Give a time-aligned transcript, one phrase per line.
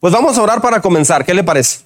[0.00, 1.24] Pues vamos a orar para comenzar.
[1.24, 1.80] ¿Qué le parece?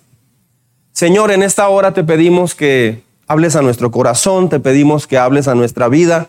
[0.92, 5.48] Señor, en esta hora te pedimos que hables a nuestro corazón, te pedimos que hables
[5.48, 6.28] a nuestra vida.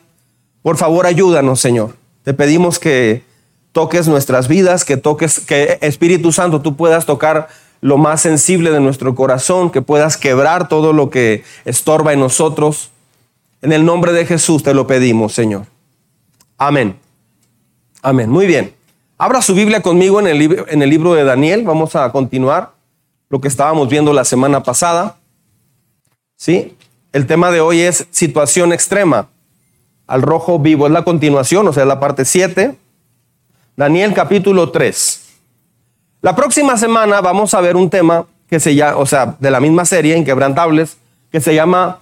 [0.61, 1.97] Por favor, ayúdanos, Señor.
[2.23, 3.23] Te pedimos que
[3.73, 7.49] toques nuestras vidas, que toques, que Espíritu Santo tú puedas tocar
[7.81, 12.91] lo más sensible de nuestro corazón, que puedas quebrar todo lo que estorba en nosotros.
[13.61, 15.65] En el nombre de Jesús te lo pedimos, Señor.
[16.57, 16.97] Amén.
[18.01, 18.29] Amén.
[18.29, 18.73] Muy bien.
[19.23, 21.63] Abra su Biblia conmigo en el, en el libro de Daniel.
[21.63, 22.73] Vamos a continuar
[23.29, 25.15] lo que estábamos viendo la semana pasada.
[26.35, 26.75] ¿Sí?
[27.13, 29.29] El tema de hoy es situación extrema.
[30.07, 32.75] Al rojo vivo es la continuación, o sea, la parte 7.
[33.77, 35.21] Daniel capítulo 3.
[36.21, 39.61] La próxima semana vamos a ver un tema que se llama, o sea, de la
[39.61, 40.97] misma serie, Inquebrantables,
[41.31, 42.01] que se llama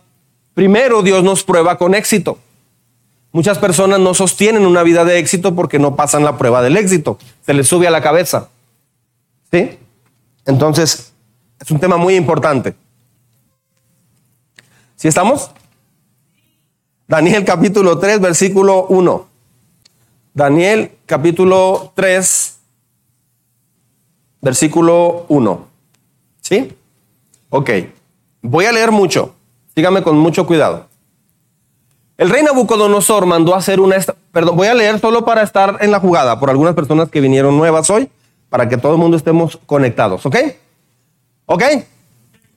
[0.55, 2.39] Primero Dios nos prueba con éxito.
[3.33, 7.17] Muchas personas no sostienen una vida de éxito porque no pasan la prueba del éxito.
[7.45, 8.49] Se les sube a la cabeza.
[9.51, 9.77] ¿Sí?
[10.45, 11.13] Entonces,
[11.59, 12.75] es un tema muy importante.
[14.97, 15.51] ¿Sí estamos?
[17.07, 19.27] Daniel capítulo 3, versículo 1.
[20.33, 22.59] Daniel capítulo 3,
[24.41, 25.67] versículo 1.
[26.41, 26.73] ¿Sí?
[27.49, 27.69] Ok.
[28.41, 29.35] Voy a leer mucho.
[29.73, 30.87] Sígame con mucho cuidado.
[32.21, 33.95] El rey Nabucodonosor mandó hacer una...
[34.31, 37.57] Perdón, voy a leer solo para estar en la jugada por algunas personas que vinieron
[37.57, 38.09] nuevas hoy,
[38.47, 40.35] para que todo el mundo estemos conectados, ¿ok?
[41.47, 41.63] ¿Ok?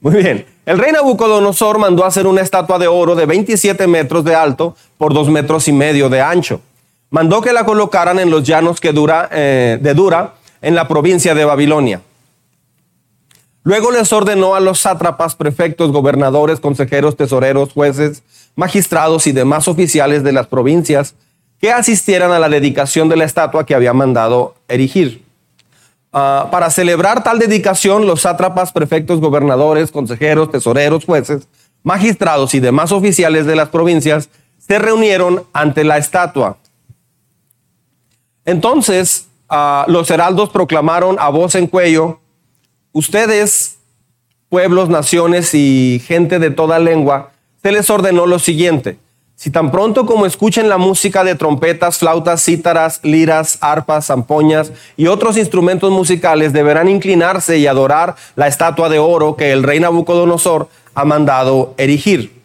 [0.01, 0.45] Muy bien.
[0.67, 5.15] El rey Nabucodonosor mandó hacer una estatua de oro de 27 metros de alto por
[5.15, 6.61] 2 metros y medio de ancho.
[7.09, 11.35] Mandó que la colocaran en los llanos que dura, eh, de Dura, en la provincia
[11.35, 12.03] de Babilonia.
[13.65, 18.23] Luego les ordenó a los sátrapas, prefectos, gobernadores, consejeros, tesoreros, jueces,
[18.55, 21.15] magistrados y demás oficiales de las provincias
[21.59, 25.25] que asistieran a la dedicación de la estatua que había mandado erigir.
[26.13, 31.49] Ah, para celebrar tal dedicación, los sátrapas, prefectos, gobernadores, consejeros, tesoreros, jueces,
[31.83, 36.59] magistrados y demás oficiales de las provincias se reunieron ante la estatua.
[38.45, 39.29] Entonces
[39.87, 42.21] los heraldos proclamaron a voz en cuello,
[42.95, 43.77] ustedes,
[44.49, 47.33] pueblos, naciones y gente de toda lengua,
[47.63, 48.97] se les ordenó lo siguiente.
[49.37, 55.09] Si tan pronto como escuchen la música de trompetas, flautas, cítaras, liras, arpas, zampoñas y
[55.09, 60.69] otros instrumentos musicales, deberán inclinarse y adorar la estatua de oro que el rey Nabucodonosor
[60.95, 62.41] ha mandado erigir.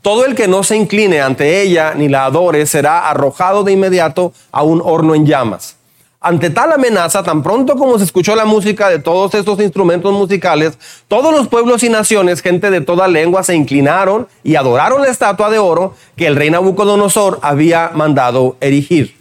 [0.00, 4.32] Todo el que no se incline ante ella ni la adore será arrojado de inmediato
[4.50, 5.76] a un horno en llamas.
[6.22, 10.78] Ante tal amenaza, tan pronto como se escuchó la música de todos estos instrumentos musicales,
[11.08, 15.48] todos los pueblos y naciones, gente de toda lengua, se inclinaron y adoraron la estatua
[15.48, 19.16] de oro que el rey Nabucodonosor había mandado erigir.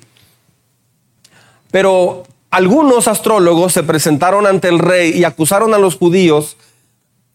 [1.71, 6.57] Pero algunos astrólogos se presentaron ante el rey y acusaron a los judíos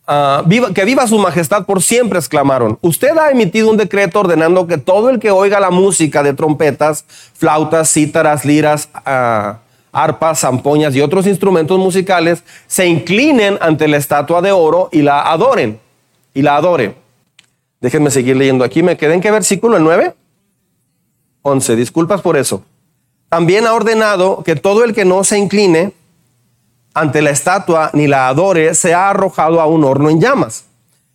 [0.06, 0.44] Ah,
[0.74, 2.78] que viva su majestad por siempre, exclamaron.
[2.82, 7.06] Usted ha emitido un decreto ordenando que todo el que oiga la música de trompetas,
[7.32, 9.56] flautas, cítaras, liras, uh,
[9.92, 15.22] arpas, zampoñas y otros instrumentos musicales se inclinen ante la estatua de oro y la
[15.22, 15.80] adoren.
[16.34, 16.94] Y la adoren.
[17.80, 18.82] Déjenme seguir leyendo aquí.
[18.82, 19.76] ¿Me quedé en qué versículo?
[19.76, 20.14] ¿El 9?
[21.42, 21.76] 11.
[21.76, 22.62] Disculpas por eso.
[23.30, 25.92] También ha ordenado que todo el que no se incline
[26.94, 30.64] ante la estatua ni la adore, se ha arrojado a un horno en llamas.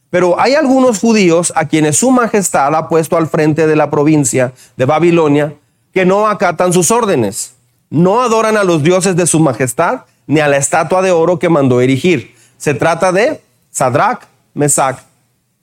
[0.10, 4.54] Pero hay algunos judíos a quienes su majestad ha puesto al frente de la provincia
[4.76, 5.54] de Babilonia
[5.94, 7.54] que no acatan sus órdenes,
[7.90, 11.50] no adoran a los dioses de su majestad ni a la estatua de oro que
[11.50, 12.36] mandó erigir.
[12.58, 13.42] Se trata de
[13.72, 14.24] Sadrach,
[14.54, 15.00] Mesach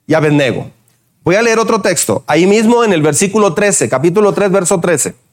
[0.07, 0.71] y Abednego.
[1.23, 5.26] Voy a leer otro texto, ahí mismo en el versículo 13, capítulo 3, verso 13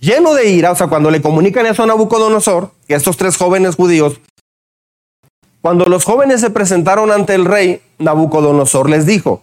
[0.00, 3.76] lleno de ira, o sea, cuando le comunican eso a Nabucodonosor, que estos tres jóvenes
[3.76, 4.20] judíos,
[5.60, 9.42] cuando los jóvenes se presentaron ante el rey, Nabucodonosor les dijo,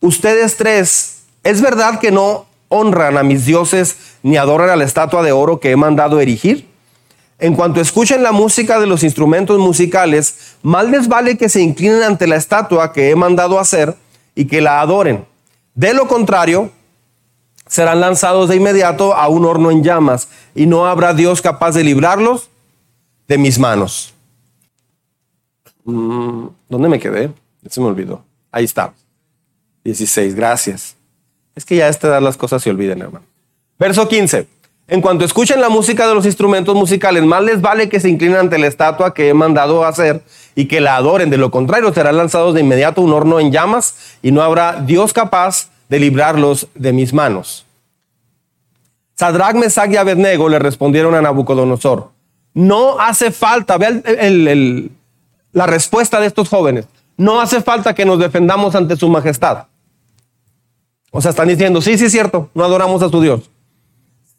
[0.00, 5.22] ustedes tres, ¿es verdad que no honran a mis dioses ni adoran a la estatua
[5.22, 6.68] de oro que he mandado erigir?
[7.38, 12.02] En cuanto escuchen la música de los instrumentos musicales, mal les vale que se inclinen
[12.02, 13.96] ante la estatua que he mandado hacer
[14.34, 15.24] y que la adoren.
[15.74, 16.70] De lo contrario,
[17.70, 21.84] serán lanzados de inmediato a un horno en llamas, y no habrá Dios capaz de
[21.84, 22.50] librarlos
[23.28, 24.12] de mis manos.
[25.84, 27.30] Mm, ¿Dónde me quedé?
[27.68, 28.24] Se me olvidó.
[28.50, 28.92] Ahí está.
[29.84, 30.96] 16, gracias.
[31.54, 33.24] Es que ya a esta edad las cosas se olviden, hermano.
[33.78, 34.48] Verso 15.
[34.88, 38.38] En cuanto escuchen la música de los instrumentos musicales, más les vale que se inclinen
[38.38, 40.24] ante la estatua que he mandado hacer
[40.56, 41.30] y que la adoren.
[41.30, 44.82] De lo contrario, serán lanzados de inmediato a un horno en llamas y no habrá
[44.82, 47.66] Dios capaz de librarlos de mis manos.
[49.14, 52.08] Sadrach, Mesach y Abednego le respondieron a Nabucodonosor,
[52.54, 54.02] No hace falta, vean
[55.52, 56.86] la respuesta de estos jóvenes.
[57.18, 59.66] No hace falta que nos defendamos ante su majestad.
[61.10, 63.50] O sea, están diciendo, sí, sí es cierto, no adoramos a su Dios.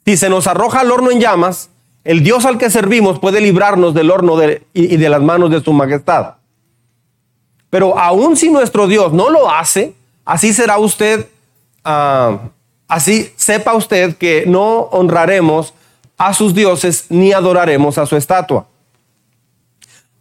[0.06, 1.70] Si se nos arroja al horno en llamas,
[2.04, 4.36] el Dios al que servimos puede librarnos del horno
[4.74, 6.36] y, de las manos de su majestad.
[7.70, 9.94] Pero aun si nuestro Dios no lo hace,
[10.26, 11.28] así será usted,
[11.84, 12.50] ah,
[12.88, 15.74] así sepa usted que no honraremos
[16.18, 18.68] a sus dioses ni adoraremos a su estatua.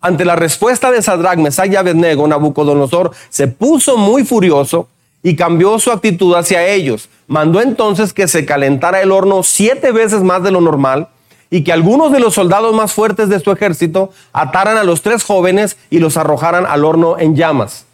[0.00, 4.88] Ante la respuesta de Sadrach, Mesach y Abednego, Nabucodonosor se puso muy furioso
[5.22, 7.10] y cambió su actitud hacia ellos.
[7.26, 11.08] Mandó entonces que se calentara el horno siete veces más de lo normal
[11.50, 15.24] y que algunos de los soldados más fuertes de su ejército ataran a los tres
[15.24, 17.84] jóvenes y los arrojaran al horno en llamas.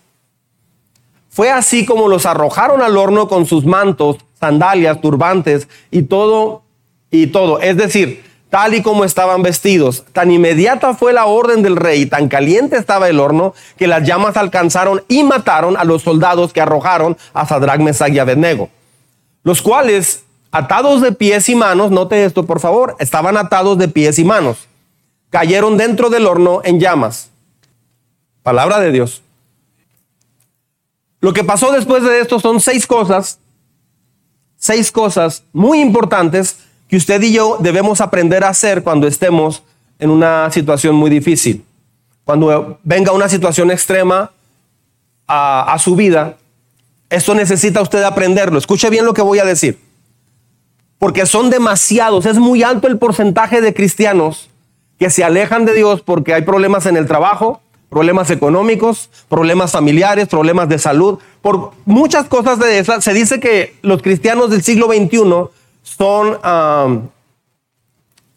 [1.36, 6.62] Fue así como los arrojaron al horno con sus mantos, sandalias, turbantes y todo
[7.10, 10.06] y todo, es decir, tal y como estaban vestidos.
[10.14, 14.38] Tan inmediata fue la orden del rey, tan caliente estaba el horno, que las llamas
[14.38, 18.70] alcanzaron y mataron a los soldados que arrojaron a Sadrach, Mesach y Abednego,
[19.42, 24.18] los cuales, atados de pies y manos, note esto por favor, estaban atados de pies
[24.18, 24.68] y manos,
[25.28, 27.28] cayeron dentro del horno en llamas.
[28.42, 29.20] Palabra de Dios.
[31.26, 33.40] Lo que pasó después de esto son seis cosas,
[34.58, 39.64] seis cosas muy importantes que usted y yo debemos aprender a hacer cuando estemos
[39.98, 41.64] en una situación muy difícil.
[42.22, 44.30] Cuando venga una situación extrema
[45.26, 46.36] a, su vida,
[47.10, 48.56] esto necesita usted aprenderlo.
[48.56, 49.80] Escuche bien lo que voy a decir.
[51.00, 54.48] Porque son demasiados, es muy alto el porcentaje de cristianos
[54.96, 57.62] que se alejan de Dios porque hay problemas en el trabajo,
[57.96, 61.18] problemas económicos, problemas familiares, problemas de salud.
[61.40, 65.48] Por muchas cosas de esas, se dice que los cristianos del siglo XXI
[65.82, 66.38] son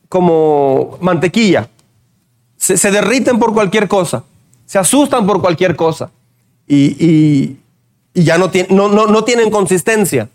[0.08, 1.68] como mantequilla.
[2.56, 4.24] Se, derriten por cualquier cosa,
[4.66, 6.10] se asustan por cualquier cosa
[6.66, 7.58] y,
[8.14, 8.48] ya no,
[9.08, 10.30] no tienen consistencia.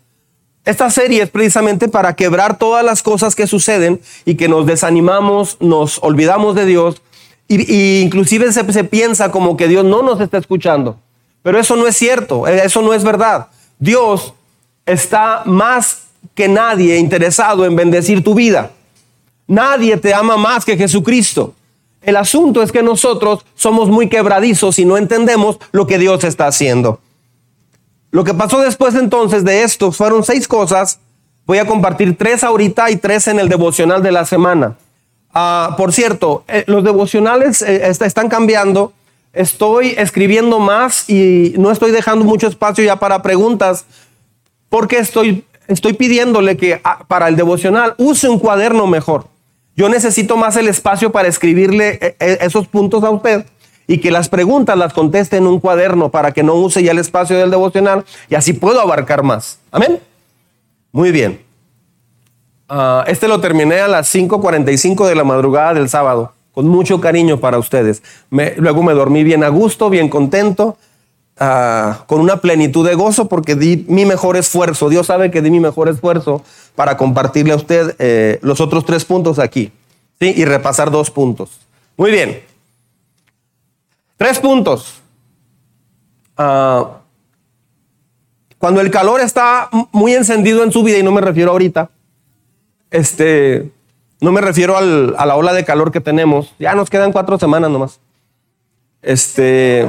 [0.65, 5.57] Esta serie es precisamente para quebrar todas las cosas que suceden y que nos desanimamos,
[5.59, 7.01] nos olvidamos de Dios
[7.47, 10.97] y, inclusive se, se, piensa como que Dios no nos está escuchando.
[11.43, 13.47] Pero eso no es cierto, eso no es verdad.
[13.77, 14.33] Dios
[14.85, 16.03] está más
[16.33, 18.71] que nadie interesado en bendecir tu vida.
[19.47, 21.53] Nadie te ama más que Jesucristo.
[22.01, 26.47] El asunto es que nosotros somos muy quebradizos y no entendemos lo que Dios está
[26.47, 26.99] haciendo.
[28.11, 30.99] Lo que pasó después entonces de esto fueron seis cosas.
[31.45, 34.77] Voy a compartir tres ahorita y tres en el devocional de la semana.
[35.37, 38.93] Ah, por cierto, eh, los devocionales eh, están cambiando.
[39.33, 43.85] Estoy escribiendo más y no estoy dejando mucho espacio ya para preguntas
[44.69, 49.27] porque estoy estoy pidiéndole que ah, para el devocional use un cuaderno mejor.
[49.75, 53.45] Yo necesito más el espacio para escribirle eh, esos puntos a usted
[53.87, 56.99] y que las preguntas las conteste en un cuaderno para que no use ya el
[56.99, 59.59] espacio del devocional y así puedo abarcar más.
[59.69, 59.99] Amén.
[60.93, 61.44] Muy bien.
[62.67, 67.39] Ah, este lo terminé a las 5.45 de la madrugada del sábado, con mucho cariño
[67.39, 68.01] para ustedes.
[68.29, 70.77] luego me dormí bien a gusto, bien contento.
[71.37, 74.87] Ah, con una plenitud de gozo porque di mi mejor esfuerzo.
[74.87, 76.41] Dios sabe que di mi mejor esfuerzo
[76.75, 79.73] para compartirle a usted eh, los otros tres puntos aquí
[80.19, 80.33] ¿sí?
[80.35, 81.59] y repasar dos puntos.
[81.97, 82.41] Muy bien.
[84.15, 85.01] Tres puntos.
[86.37, 87.01] Ah,
[88.57, 91.89] cuando el calor está muy encendido en su vida, y no me refiero ahorita,
[92.91, 93.71] este,
[94.21, 94.81] no me refiero a
[95.25, 97.99] la ola de calor que tenemos, ya nos quedan cuatro semanas nomás.
[99.01, 99.87] Este,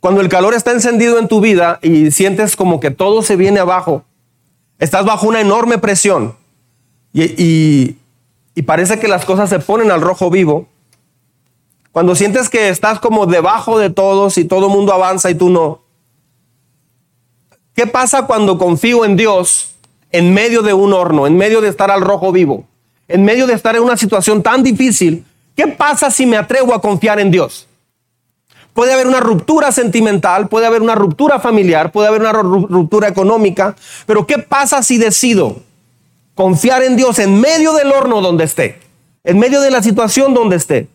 [0.00, 3.60] cuando el calor está encendido en tu vida y sientes como que todo se viene
[3.60, 4.04] abajo,
[4.78, 6.34] estás bajo una enorme presión
[7.12, 7.96] y,
[8.66, 10.68] parece que las cosas se ponen al rojo vivo.
[11.92, 15.48] Cuando sientes que estás como debajo de todos y todo el mundo avanza y tú
[15.48, 15.80] no.
[17.74, 19.74] ¿Qué pasa cuando confío en Dios
[20.12, 22.64] en medio de un horno, en medio de estar al rojo vivo,
[23.08, 25.24] en medio de estar en una situación tan difícil?
[25.56, 27.66] ¿Qué pasa si me atrevo a confiar en Dios?
[28.72, 33.76] Puede haber una ruptura sentimental, puede haber una ruptura familiar, puede haber una ruptura económica,
[34.06, 35.60] pero ¿qué pasa si decido
[36.34, 38.80] confiar en Dios en medio del horno donde esté,
[39.24, 40.88] en medio de la situación donde esté?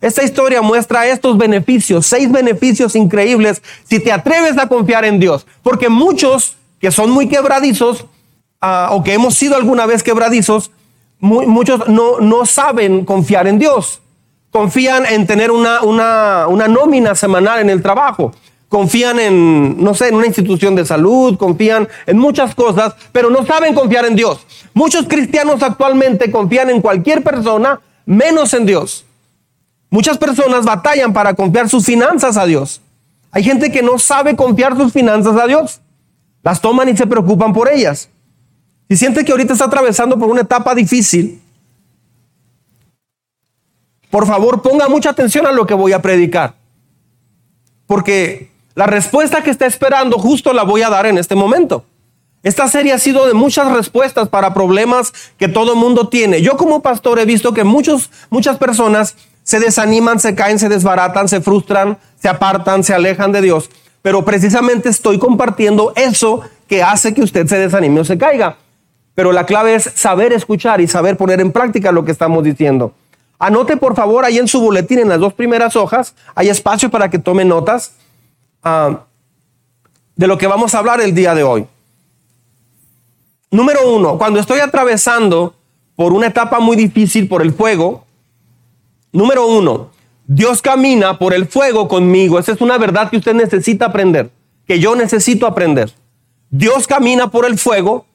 [0.00, 5.46] Esta historia muestra estos beneficios, seis beneficios increíbles si te atreves a confiar en Dios,
[5.62, 8.06] porque muchos que son muy quebradizos
[8.60, 10.70] ah, o que hemos sido alguna vez quebradizos,
[11.20, 14.00] muchos no, no saben confiar en Dios
[14.50, 18.32] confían en tener una, una, nómina semanal en el trabajo,
[18.68, 23.44] confían en, no sé, en una institución de salud, confían en muchas cosas, pero no
[23.46, 24.40] saben confiar en Dios.
[24.74, 29.04] Muchos cristianos actualmente confían en cualquier persona, menos en Dios.
[29.90, 32.80] Muchas personas batallan para confiar sus finanzas a Dios.
[33.30, 35.80] Hay gente que no sabe confiar sus finanzas a Dios.
[36.42, 38.10] Las toman y se preocupan por ellas.
[38.88, 41.42] Si siente que ahorita está atravesando por una etapa difícil,
[44.10, 46.54] por favor ponga mucha atención a lo que voy a predicar.
[47.86, 51.84] Porque la respuesta que está esperando justo la voy a dar en este momento.
[52.42, 56.40] Esta serie ha sido de muchas respuestas para problemas que todo el mundo tiene.
[56.40, 61.28] Yo como pastor he visto que muchos, muchas personas se desaniman, se caen, se desbaratan,
[61.28, 63.68] se frustran, se apartan, se alejan de Dios.
[64.00, 68.56] Pero precisamente estoy compartiendo eso que hace que usted se desanime o se caiga.
[69.18, 72.92] Pero la clave es saber escuchar y saber poner en práctica lo que estamos diciendo.
[73.40, 77.10] Anote por favor ahí en su boletín, en las dos primeras hojas, hay espacio para
[77.10, 77.96] que tome notas
[78.62, 79.00] ah,
[80.14, 81.66] de lo que vamos a hablar el día de hoy.
[83.50, 85.52] Número uno, cuando estoy atravesando
[85.96, 88.04] por una etapa muy difícil por el fuego,
[89.10, 89.90] número uno,
[90.28, 92.38] Dios camina por el fuego conmigo.
[92.38, 94.30] Esa es una verdad que usted necesita aprender,
[94.64, 95.92] que yo necesito aprender.
[96.50, 98.06] Dios camina por el fuego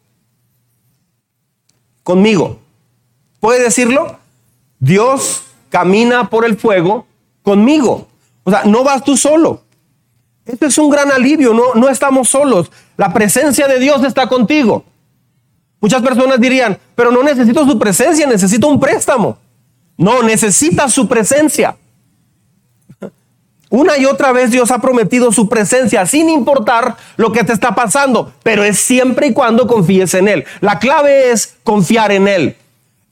[2.04, 2.60] conmigo.
[3.40, 4.20] ¿Puede decirlo?
[4.80, 7.08] Dios camina por el fuego
[7.42, 8.08] conmigo.
[8.44, 9.62] O sea, no vas tú solo.
[10.46, 12.72] Este es un gran alivio, no, no estamos solos.
[12.98, 14.84] La presencia de Dios está contigo.
[15.80, 19.38] Muchas personas dirían, pero no necesito su presencia, necesito un préstamo.
[19.98, 21.78] No, necesitas su presencia.
[23.74, 27.74] Una y otra vez Dios ha prometido su presencia sin importar lo que te está
[27.74, 30.46] pasando, pero es siempre y cuando confíes en Él.
[30.62, 32.56] La clave es confiar en Él.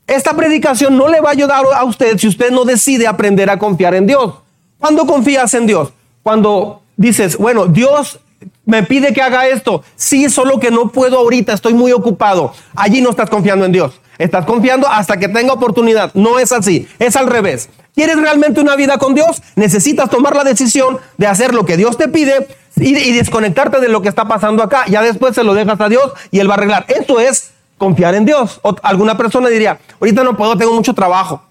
[0.06, 3.58] Esta predicación no le va a ayudar a usted si usted no decide aprender a
[3.58, 4.36] confiar en Dios.
[4.78, 5.94] ¿Cuándo confías en Dios?
[6.22, 8.20] Cuando dices, bueno, Dios
[8.64, 9.84] me pide que haga esto.
[9.96, 12.54] Sí, solo que no puedo ahorita, estoy muy ocupado.
[12.76, 14.00] Allí no estás confiando en Dios.
[14.20, 16.12] Estás confiando hasta que tenga oportunidad.
[16.14, 17.68] No es así, es al revés.
[17.94, 19.42] ¿Quieres realmente una vida con Dios?
[19.56, 24.02] Necesitas tomar la decisión de hacer lo que Dios te pide y, desconectarte de lo
[24.02, 24.86] que está pasando acá.
[24.88, 26.86] Ya después se lo dejas a Dios y Él va a arreglar.
[26.88, 28.62] Eso es confiar en Dios.
[28.84, 31.44] Alguna persona diría, ahorita no puedo, tengo mucho trabajo.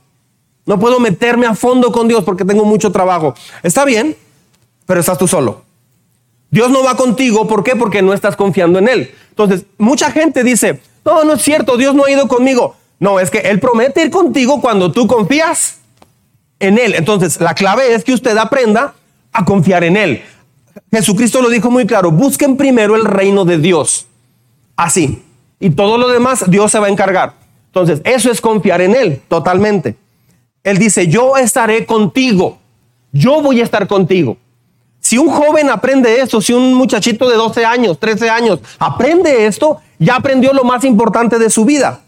[0.65, 3.35] No puedo meterme a fondo con Dios porque tengo mucho trabajo.
[3.63, 4.17] Está bien,
[4.87, 5.63] pero estás tú solo.
[6.51, 7.77] Dios no va contigo, ¿por qué?
[7.77, 9.15] Porque no estás confiando en Él.
[9.31, 12.77] Entonces, mucha gente dice, no, no es cierto, Dios no ha ido conmigo.
[12.99, 15.80] No, es que Él promete ir contigo cuando tú confías
[16.61, 16.95] en Él.
[16.95, 18.95] Entonces, la clave es que usted aprenda
[19.33, 20.23] a confiar en Él.
[20.93, 24.07] Jesucristo lo dijo muy claro, busquen primero el reino de Dios.
[24.76, 25.23] Así.
[25.59, 27.35] Y todo lo demás Dios se va a encargar.
[27.67, 29.97] Entonces, eso es confiar en Él totalmente.
[30.62, 32.59] Él dice, yo estaré contigo.
[33.12, 34.37] Yo voy a estar contigo.
[35.00, 39.81] Si un joven aprende esto, si un muchachito de 12 años, 13 años aprende esto,
[39.99, 42.00] ya aprendió lo más importante de su vida.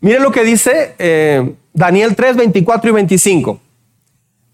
[0.00, 3.60] Mire lo que dice eh, Daniel 3, 24 y 25.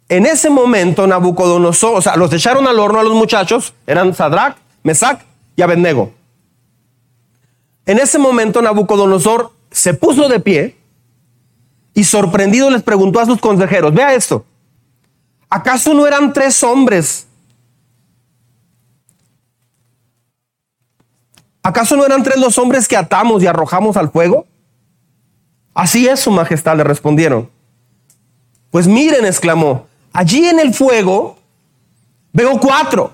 [0.08, 4.56] En ese momento Nabucodonosor, o sea, los echaron al horno a los muchachos, eran Sadrach,
[4.82, 5.20] Mesach
[5.56, 6.12] y Abednego.
[7.86, 10.76] En ese momento Nabucodonosor se puso de pie
[11.94, 14.44] y sorprendido les preguntó a sus consejeros, vea esto,
[15.48, 17.26] ¿acaso no eran tres hombres
[21.66, 24.46] ¿Acaso no eran tres los hombres que atamos y arrojamos al fuego?
[25.76, 27.50] Así es, su majestad, le respondieron.
[28.70, 31.36] Pues miren, exclamó, allí en el fuego
[32.32, 33.12] veo cuatro.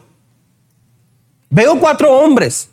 [1.50, 2.70] Veo cuatro hombres.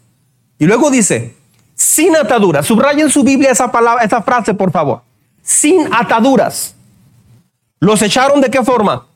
[0.59, 1.35] Y luego dice,
[1.73, 2.67] sin ataduras.
[2.67, 5.01] Subrayen en su Biblia esa palabra, esa frase, por favor.
[5.41, 6.75] Sin ataduras.
[7.79, 9.07] ¿Los echaron de qué forma?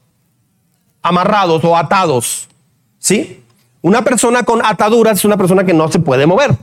[1.03, 2.49] Amarrados o atados.
[2.97, 3.43] ¿Sí?
[3.83, 6.57] Una persona con ataduras es una persona que no se puede mover.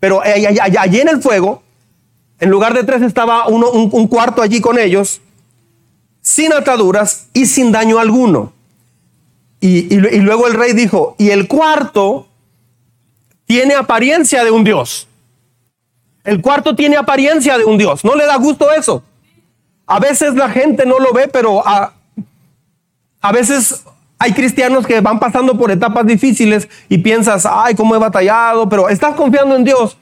[0.00, 1.61] Pero allí en el fuego,
[2.42, 5.20] en lugar de tres estaba uno, un, cuarto allí con ellos,
[6.22, 8.52] sin ataduras y sin daño alguno.
[9.60, 12.26] Y, y luego el rey dijo, y el cuarto
[13.46, 15.06] tiene apariencia de un Dios.
[16.24, 18.04] El cuarto tiene apariencia de un Dios.
[18.04, 19.04] ¿No le da gusto eso?
[19.86, 21.92] A veces la gente no lo ve, pero a,
[23.20, 23.84] a veces
[24.18, 28.88] hay cristianos que van pasando por etapas difíciles y piensas, ay, cómo he batallado, pero
[28.88, 29.96] estás confiando en Dios.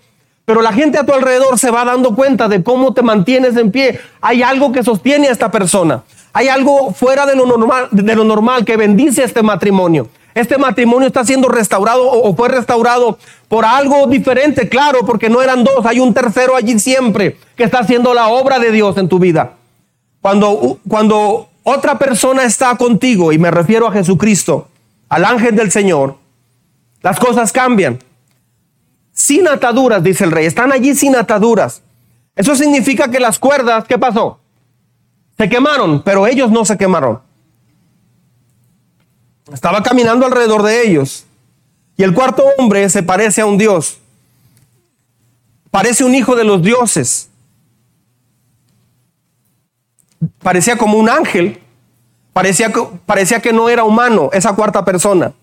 [0.51, 3.71] Pero la gente a tu alrededor se va dando cuenta de cómo te mantienes en
[3.71, 4.01] pie.
[4.21, 6.03] Hay algo que sostiene a esta persona.
[6.33, 10.09] Hay algo fuera de lo normal, de lo normal que bendice este matrimonio.
[10.35, 13.17] Este matrimonio está siendo restaurado o fue restaurado
[13.47, 17.79] por algo diferente, claro, porque no eran dos, hay un tercero allí siempre que está
[17.79, 19.53] haciendo la obra de Dios en tu vida.
[20.21, 24.67] Cuando, cuando otra persona está contigo, y me refiero a Jesucristo,
[25.09, 26.17] al ángel del Señor,
[27.03, 28.01] las cosas cambian.
[29.21, 31.83] Sin ataduras, dice el rey, están allí sin ataduras.
[32.35, 34.41] Eso significa que las cuerdas, ¿qué pasó?
[35.37, 37.21] Se quemaron, pero ellos no se quemaron.
[39.53, 41.27] Estaba caminando alrededor de ellos.
[41.99, 43.99] Y el cuarto hombre se parece a un dios.
[45.71, 47.29] Parece un hijo de los dioses.
[50.43, 51.61] Parecía como un ángel.
[52.33, 52.73] Parecía,
[53.05, 55.35] parecía que no era humano esa cuarta persona.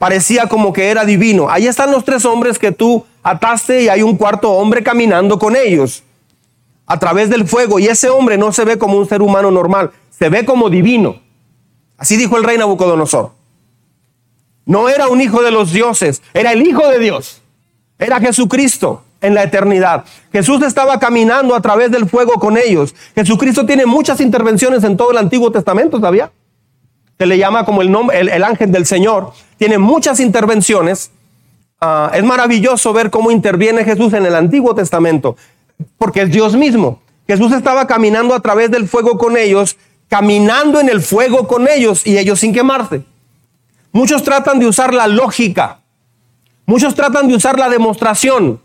[0.00, 1.50] Parecía como que era divino.
[1.50, 5.54] Ahí están los tres hombres que tú ataste y hay un cuarto hombre caminando con
[5.54, 6.04] ellos
[6.86, 7.78] a través del fuego.
[7.78, 11.20] Y ese hombre no se ve como un ser humano normal, se ve como divino.
[11.98, 13.32] Así dijo el rey Nabucodonosor.
[14.64, 17.42] No era un hijo de los dioses, era el hijo de Dios.
[17.98, 20.06] Era Jesucristo en la eternidad.
[20.32, 22.94] Jesús estaba caminando a través del fuego con ellos.
[23.14, 26.30] Jesucristo tiene muchas intervenciones en todo el Antiguo Testamento, ¿sabía?
[27.20, 29.34] Se le llama como el, nombre, el, ángel del Señor.
[29.58, 31.10] Tiene muchas intervenciones.
[31.78, 35.36] Ah, es maravilloso ver cómo interviene Jesús en el Antiguo Testamento,
[35.98, 37.02] porque es Dios mismo.
[37.26, 39.76] Jesús estaba caminando a través del fuego con ellos,
[40.08, 43.02] caminando en el fuego con ellos y ellos sin quemarse.
[43.92, 45.80] Muchos tratan de usar la lógica.
[46.64, 48.62] Muchos tratan de usar la demostración.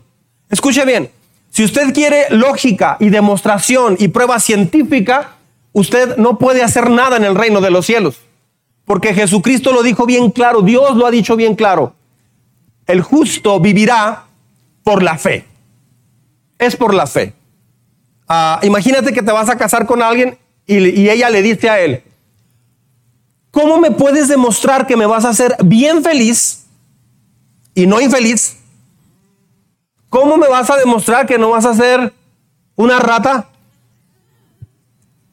[0.48, 1.10] Escuche bien,
[1.50, 5.32] si usted quiere lógica y demostración y prueba científica,
[5.74, 8.22] usted no puede hacer nada en el reino de los cielos.
[8.86, 11.94] Porque Jesucristo lo dijo bien claro, Dios lo ha dicho bien claro.
[12.86, 14.24] El justo vivirá
[14.84, 15.44] por la fe.
[16.56, 17.34] Es por la fe.
[18.28, 21.80] Ah, imagínate que te vas a casar con alguien y, y ella le dice a
[21.80, 22.02] él,
[23.50, 26.66] ¿cómo me puedes demostrar que me vas a hacer bien feliz
[27.74, 28.56] y no infeliz?
[30.08, 32.12] ¿Cómo me vas a demostrar que no vas a ser
[32.76, 33.48] una rata?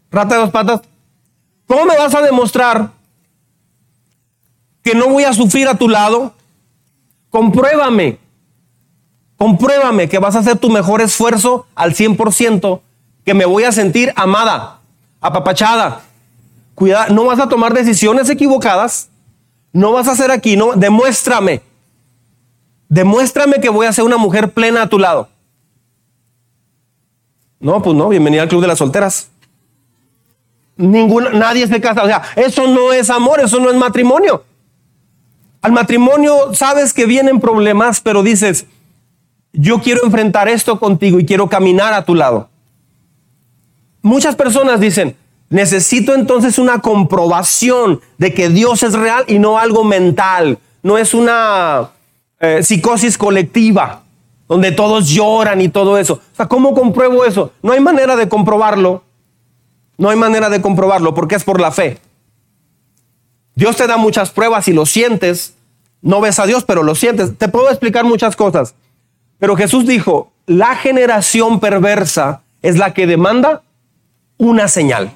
[0.09, 0.81] Rata de dos patas.
[1.67, 2.91] ¿Cómo me vas a demostrar
[4.83, 6.33] que no voy a sufrir a tu lado?
[7.29, 8.19] Compruébame.
[9.37, 12.81] Compruébame que vas a hacer tu mejor esfuerzo al 100%,
[13.25, 14.79] que me voy a sentir amada,
[15.19, 16.01] apapachada.
[16.75, 19.09] Cuida, no vas a tomar decisiones equivocadas.
[19.71, 21.61] No vas a hacer aquí, no, demuéstrame.
[22.89, 25.29] Demuéstrame que voy a ser una mujer plena a tu lado.
[27.59, 29.29] No, pues no, bienvenida al club de las solteras.
[30.75, 32.03] Ninguna, nadie se casa.
[32.03, 34.43] O sea, eso no es amor, eso no es matrimonio.
[35.63, 38.65] Al matrimonio sabes que vienen problemas, pero dices,
[39.53, 42.49] yo quiero enfrentar esto contigo y quiero caminar a tu lado.
[44.01, 45.15] Muchas personas dicen,
[45.49, 50.59] necesito entonces una comprobación de que Dios es real y no algo mental.
[50.81, 51.91] No es una
[52.41, 54.03] eh, psicosis colectiva,
[54.49, 56.15] donde todos lloran y todo eso.
[56.15, 57.53] O sea, ¿cómo compruebo eso?
[57.61, 59.05] No hay manera de comprobarlo.
[59.97, 61.99] No hay manera de comprobarlo porque es por la fe.
[63.55, 65.55] Dios te da muchas pruebas y lo sientes.
[66.01, 67.37] No ves a Dios, pero lo sientes.
[67.37, 68.75] Te puedo explicar muchas cosas.
[69.39, 73.63] Pero Jesús dijo, la generación perversa es la que demanda
[74.37, 75.11] una señal.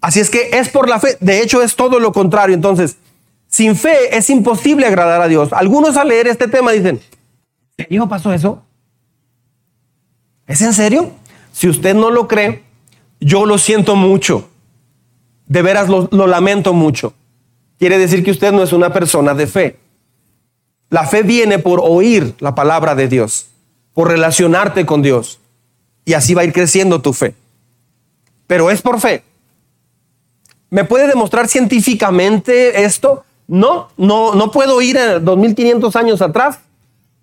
[0.00, 1.16] Así es que es por la fe.
[1.20, 2.54] De hecho, es todo lo contrario.
[2.54, 2.96] Entonces,
[3.48, 5.52] sin fe es imposible agradar a Dios.
[5.52, 7.00] Algunos al leer este tema dicen,
[7.76, 8.62] ¿en pasó eso?
[10.46, 11.12] ¿Es en serio?
[11.52, 12.62] Si usted no lo cree,
[13.20, 14.48] yo lo siento mucho.
[15.48, 17.14] De veras lo, lamento mucho.
[17.78, 19.78] Quiere decir que usted no es una persona de fe.
[20.90, 23.48] La fe viene por oír la palabra de Dios,
[23.94, 25.40] por relacionarte con Dios.
[26.04, 27.34] Y así va a ir creciendo tu fe.
[28.46, 29.22] Pero es por fe.
[30.70, 33.24] ¿Me puede demostrar científicamente esto?
[33.46, 36.60] No, no, no puedo ir a 2500 años atrás.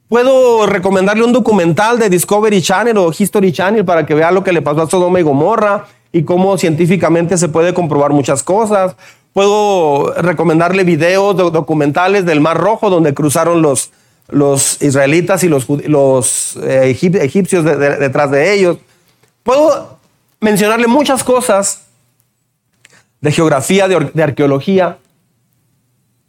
[0.08, 4.52] Puedo recomendarle un documental de Discovery Channel o History Channel para que vea lo que
[4.52, 8.95] le pasó a Sodoma y Gomorra y cómo científicamente se puede comprobar muchas cosas.
[9.34, 13.91] Puedo recomendarle videos documentales del Mar Rojo donde cruzaron los,
[14.30, 18.78] los israelitas y los, los eh, egipcios detrás de ellos.
[19.43, 19.99] Puedo
[20.39, 21.82] mencionarle muchas cosas
[23.19, 24.99] de geografía, de arqueología,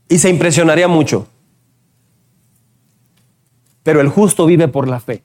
[0.09, 1.29] y se impresionaría mucho.
[3.85, 5.23] Pero el justo vive por la fe.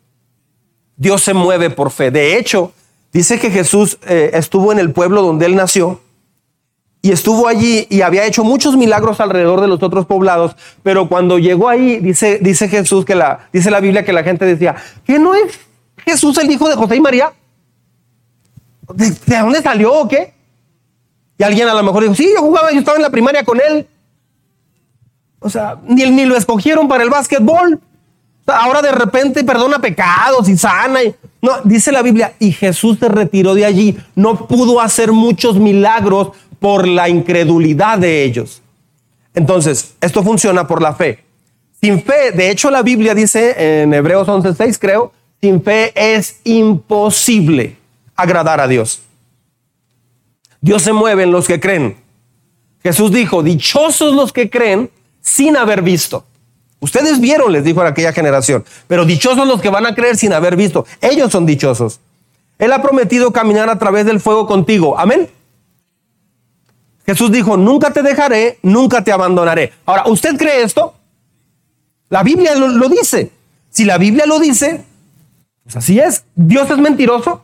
[0.98, 2.12] Dios se mueve por fe.
[2.12, 2.74] De hecho,
[3.12, 6.02] dice que Jesús eh, estuvo en el pueblo donde él nació
[7.02, 11.40] y estuvo allí y había hecho muchos milagros alrededor de los otros poblados, pero cuando
[11.40, 15.18] llegó ahí, dice, dice Jesús que la, dice la Biblia que la gente decía, ¿que
[15.18, 15.60] no es
[16.06, 17.34] Jesús el hijo de José y María?
[18.94, 20.34] ¿De, de dónde salió o qué?
[21.42, 23.60] Y alguien a lo mejor dijo, sí, yo jugaba, yo estaba en la primaria con
[23.60, 23.88] él.
[25.40, 27.82] O sea, ni, ni lo escogieron para el básquetbol.
[28.48, 31.04] Ahora de repente perdona pecados y sana.
[31.04, 33.98] Y, no, dice la Biblia, y Jesús se retiró de allí.
[34.16, 38.62] No pudo hacer muchos milagros por la incredulidad de ellos.
[39.34, 41.24] Entonces, esto funciona por la fe.
[41.82, 47.78] Sin fe, de hecho la Biblia dice en Hebreos 11:6 creo, sin fe es imposible
[48.16, 49.02] agradar a Dios.
[50.60, 51.98] Dios se mueve en los que creen.
[52.84, 56.26] Jesús dijo, dichosos los que creen sin haber visto.
[56.82, 60.34] Ustedes vieron, les dijo a aquella generación, pero dichosos los que van a creer sin
[60.34, 60.86] haber visto.
[61.00, 62.00] Ellos son dichosos.
[62.58, 64.98] Él ha prometido caminar a través del fuego contigo.
[64.98, 65.30] Amén.
[67.06, 69.74] Jesús dijo, nunca te dejaré, nunca te abandonaré.
[69.86, 70.96] Ahora, ¿usted cree esto?
[72.10, 73.32] La Biblia lo, lo dice.
[73.70, 74.84] Si la Biblia lo dice,
[75.64, 76.26] pues así es.
[76.36, 77.44] ¿Dios es mentiroso?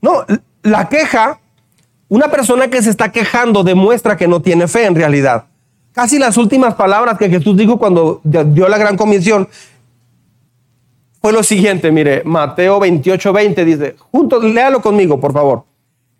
[0.00, 0.24] No,
[0.62, 1.38] la queja,
[2.08, 5.44] una persona que se está quejando demuestra que no tiene fe en realidad.
[5.96, 9.48] Casi las últimas palabras que Jesús dijo cuando dio la gran comisión
[11.22, 15.64] fue lo siguiente, mire, Mateo 28, 20 dice, juntos, léalo conmigo, por favor.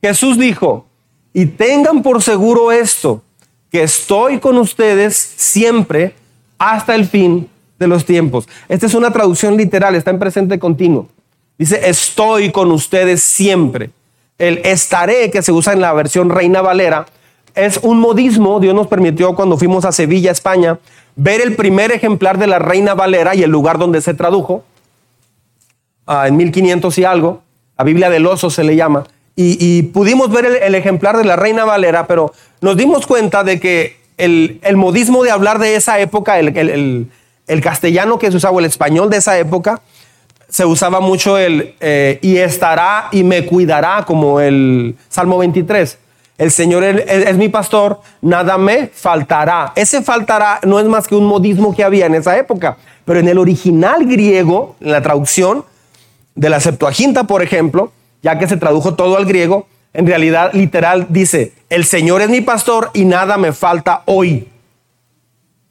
[0.00, 0.86] Jesús dijo,
[1.34, 3.22] y tengan por seguro esto,
[3.70, 6.14] que estoy con ustedes siempre
[6.56, 7.46] hasta el fin
[7.78, 8.48] de los tiempos.
[8.70, 11.06] Esta es una traducción literal, está en presente continuo.
[11.58, 13.90] Dice, estoy con ustedes siempre.
[14.38, 17.04] El estaré, que se usa en la versión Reina Valera,
[17.56, 18.60] es un modismo.
[18.60, 20.78] Dios nos permitió cuando fuimos a Sevilla, España,
[21.16, 24.64] ver el primer ejemplar de la Reina Valera y el lugar donde se tradujo,
[26.06, 27.42] ah, en 1500 y algo.
[27.76, 29.04] La Biblia del oso se le llama.
[29.38, 33.98] Y, pudimos ver el, ejemplar de la Reina Valera, pero nos dimos cuenta de que
[34.16, 37.10] el, modismo de hablar de esa época, el,
[37.46, 39.82] el castellano que se usaba, el español de esa época,
[40.48, 45.98] se usaba mucho el eh, y estará y me cuidará, como el Salmo 23.
[46.38, 49.72] El Señor es, mi pastor, nada me faltará.
[49.74, 53.28] Ese faltará no es más que un modismo que había en esa época, pero en
[53.28, 55.64] el original griego, en la traducción
[56.34, 57.90] de la Septuaginta, por ejemplo,
[58.22, 62.42] ya que se tradujo todo al griego, en realidad literal dice, el Señor es mi
[62.42, 64.46] pastor y nada me falta hoy.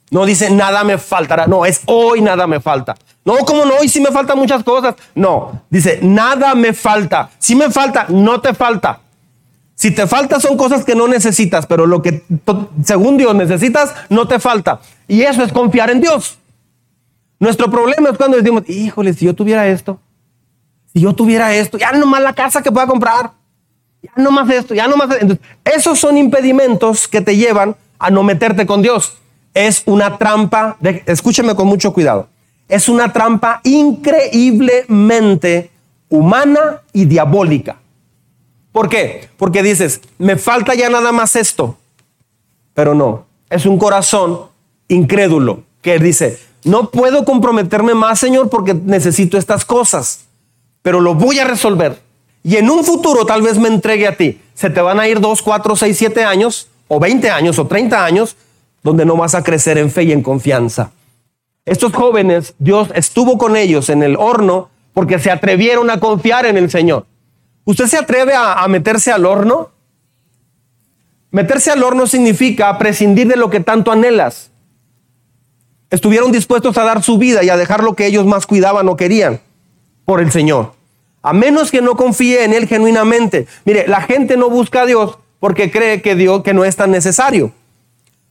[0.10, 2.96] No dice nada me faltará, no, es hoy nada me falta.
[3.24, 3.76] No, ¿cómo no?
[3.82, 4.96] Hoy sí me faltan muchas cosas.
[5.14, 7.30] No, dice nada me falta.
[7.38, 9.00] Si me falta, no te falta.
[9.86, 12.24] Si te falta son cosas que no necesitas, pero lo que
[12.84, 14.80] según Dios necesitas, no te falta.
[15.08, 16.40] Y eso es confiar en Dios.
[17.38, 20.00] Nuestro problema es cuando decimos, híjole, si yo tuviera esto,
[20.92, 23.34] si yo tuviera esto, ya no más la casa que pueda comprar,
[24.02, 25.22] ya no más esto, ya no más.
[25.22, 29.18] Entonces, esos son impedimentos que te llevan a no meterte con Dios
[29.54, 32.28] es una trampa, escúcheme con mucho cuidado,
[32.68, 35.70] es una trampa increíblemente
[36.10, 37.85] humana y diabólica.
[38.76, 39.30] ¿Por qué?
[39.38, 41.78] Porque dices, me falta ya nada más esto,
[42.74, 44.48] pero no, es un corazón
[44.90, 50.26] incrédulo que dice, no puedo comprometerme más, Señor, porque necesito estas cosas,
[50.82, 52.02] pero lo voy a resolver.
[52.44, 54.42] Y en un futuro tal vez me entregue a ti.
[54.56, 58.04] Se te van a ir dos, cuatro, seis, siete años, o 20 años, o 30
[58.04, 58.36] años,
[58.84, 60.92] donde no vas a crecer en fe y en confianza.
[61.64, 66.58] Estos jóvenes, Dios estuvo con ellos en el horno porque se atrevieron a confiar en
[66.58, 67.06] el Señor.
[67.66, 69.72] ¿Usted se atreve a, meterse al horno?
[71.32, 74.52] Meterse al horno significa prescindir de lo que tanto anhelas.
[75.90, 78.96] Estuvieron dispuestos a dar su vida y a dejar lo que ellos más cuidaban o
[78.96, 79.42] querían
[80.06, 80.74] por el Señor.
[81.24, 83.48] A menos que no confíe en Él genuinamente.
[83.66, 86.92] Mire, la gente no busca a Dios porque cree que Dios que no es tan
[86.92, 87.52] necesario.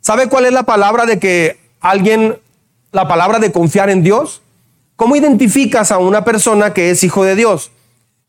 [0.00, 2.38] ¿Sabe cuál es la palabra de que alguien,
[2.92, 4.42] la palabra de confiar en Dios?
[4.94, 7.72] ¿Cómo identificas a una persona que es hijo de Dios?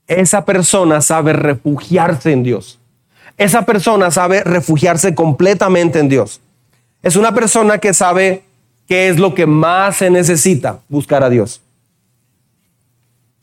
[0.07, 2.79] Esa persona sabe refugiarse en Dios.
[3.37, 6.41] Esa persona sabe refugiarse completamente en Dios.
[7.01, 8.43] Es una persona que sabe
[8.87, 11.61] qué es lo que más se necesita, buscar a Dios.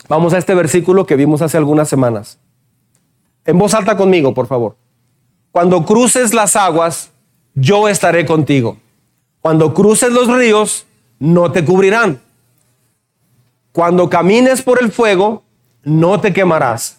[0.09, 2.38] Vamos a este versículo que vimos hace algunas semanas.
[3.44, 4.77] En voz alta conmigo, por favor.
[5.51, 7.11] Cuando cruces las aguas,
[7.55, 8.79] yo estaré contigo.
[9.40, 10.87] Cuando cruces los ríos,
[11.18, 12.20] no te cubrirán.
[13.72, 15.42] Cuando camines por el fuego,
[15.85, 16.99] no te quemarás,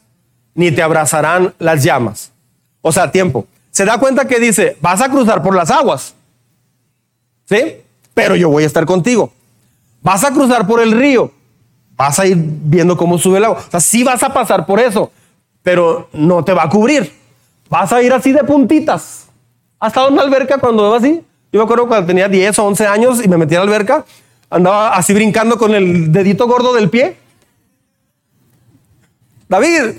[0.56, 2.32] ni te abrazarán las llamas.
[2.82, 3.46] O sea, tiempo.
[3.72, 6.14] Se da cuenta que dice, vas a cruzar por las aguas.
[7.46, 7.78] ¿Sí?
[8.14, 9.32] Pero yo voy a estar contigo.
[10.02, 11.32] Vas a cruzar por el río.
[11.96, 13.64] Vas a ir viendo cómo sube el agua.
[13.68, 15.12] O sea, sí vas a pasar por eso,
[15.62, 17.12] pero no te va a cubrir.
[17.70, 19.28] Vas a ir así de puntitas.
[19.80, 21.22] ¿Has estado en una alberca cuando iba así?
[21.52, 24.06] Yo me acuerdo cuando tenía 10 o 11 años y me metí en la alberca,
[24.50, 27.16] andaba así brincando con el dedito gordo del pie.
[29.48, 29.98] David,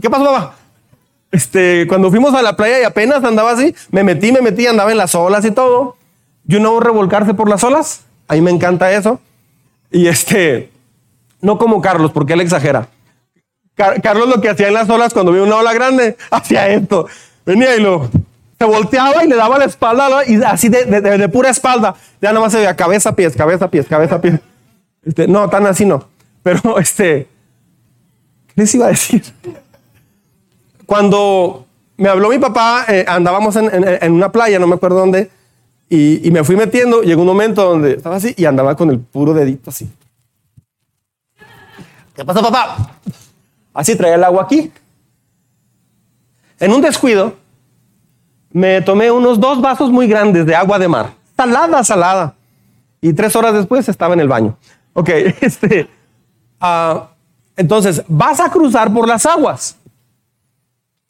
[0.00, 0.54] ¿qué pasó, papá?
[1.30, 4.92] Este, cuando fuimos a la playa y apenas andaba así, me metí, me metí, andaba
[4.92, 5.96] en las olas y todo.
[6.44, 9.20] Yo no revolcarse por las olas, a mí me encanta eso.
[9.90, 10.70] Y este,
[11.40, 12.88] no como Carlos, porque él exagera.
[13.74, 17.06] Carlos lo que hacía en las olas cuando veía una ola grande, hacía esto.
[17.44, 18.10] Venía y lo
[18.62, 21.96] se volteaba y le daba la espalda, y así de, pura espalda.
[22.20, 24.38] Ya nada más se veía cabeza, pies, cabeza, pies, cabeza, pies.
[25.04, 26.08] Este, no, tan así no.
[26.44, 27.31] Pero este, ¿qué
[28.54, 29.22] les iba a decir?
[30.86, 35.30] Cuando me habló mi papá, eh, andábamos en, una playa, no me acuerdo dónde,
[35.88, 37.02] y, me fui metiendo.
[37.02, 39.90] Llegó un momento donde estaba así y andaba con el puro dedito así.
[42.14, 42.98] ¿Qué pasa, papá?
[43.74, 44.72] Así traía el agua aquí.
[46.58, 47.34] En un descuido,
[48.52, 51.12] me tomé unos dos vasos muy grandes de agua de mar.
[51.36, 52.34] Salada, salada.
[53.00, 54.56] Y tres horas después estaba en el baño.
[54.92, 55.08] Ok,
[55.40, 55.88] este.
[56.60, 57.11] Uh,
[57.62, 59.76] entonces, vas a cruzar por las aguas.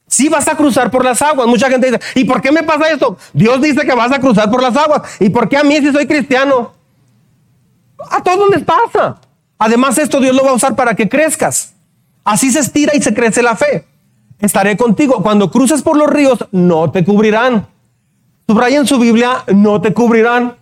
[0.06, 1.46] Sí vas a cruzar por las aguas.
[1.48, 3.16] Mucha gente dice, ¿y por qué me pasa esto?
[3.32, 5.02] Dios dice que vas a cruzar por las aguas.
[5.18, 6.72] ¿Y por qué a mí si soy cristiano?
[8.10, 9.16] A todos les pasa.
[9.58, 11.72] Además, esto Dios lo va a usar para que crezcas.
[12.24, 13.86] Así se estira y se crece la fe.
[14.38, 15.22] Estaré contigo.
[15.22, 17.66] Cuando cruces por los ríos, no te cubrirán.
[18.46, 20.56] Subraya en su Biblia, no te cubrirán.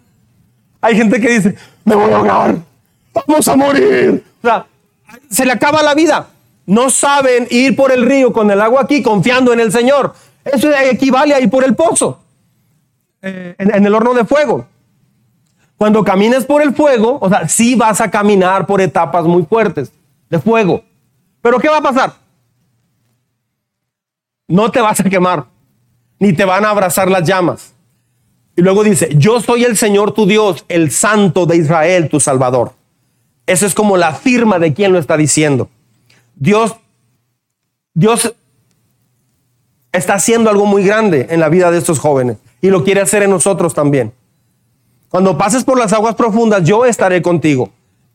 [0.80, 2.56] Hay gente que dice, me voy a ahogar.
[3.12, 4.24] Vamos a morir.
[4.42, 4.66] O sea,
[5.28, 6.28] se le acaba la vida.
[6.66, 10.14] No saben ir por el río con el agua aquí confiando en el Señor.
[10.44, 12.20] Eso equivale a ir por el pozo,
[13.22, 14.66] eh, en, el horno de fuego.
[15.76, 19.92] Cuando camines por el fuego, o sea, sí vas a caminar por etapas muy fuertes
[20.28, 20.82] de fuego.
[21.42, 22.14] Pero ¿qué va a pasar?
[24.46, 25.46] No te vas a quemar,
[26.18, 27.74] ni te van a abrazar las llamas.
[28.56, 32.72] Y luego dice, yo soy el Señor tu Dios, el Santo de Israel, tu Salvador.
[33.50, 35.68] Eso es como la firma de quien lo está diciendo.
[36.36, 36.76] Dios,
[37.94, 38.32] Dios
[39.90, 43.24] está haciendo algo muy grande en la vida de estos jóvenes y lo quiere hacer
[43.24, 44.12] en nosotros también.
[45.08, 47.70] Cuando pases por las aguas profundas, yo estaré contigo.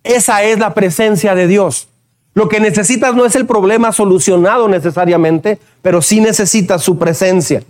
[0.05, 1.89] Esa es la presencia de Dios.
[2.33, 7.61] Lo que necesitas no es el problema solucionado necesariamente, pero sí necesitas su presencia.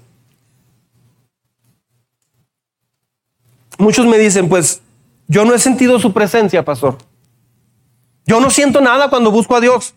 [3.79, 4.83] Muchos me dicen, pues
[5.27, 6.99] yo no he sentido su presencia, pastor.
[8.25, 9.93] Yo no siento nada cuando busco a Dios.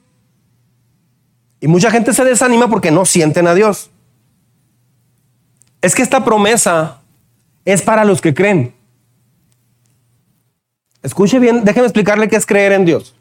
[1.60, 3.90] Y mucha gente se desanima porque no sienten a Dios.
[5.80, 7.00] Es que esta promesa
[7.64, 8.74] es para los que creen.
[11.02, 13.14] Escuche bien, déjeme explicarle qué es creer en Dios.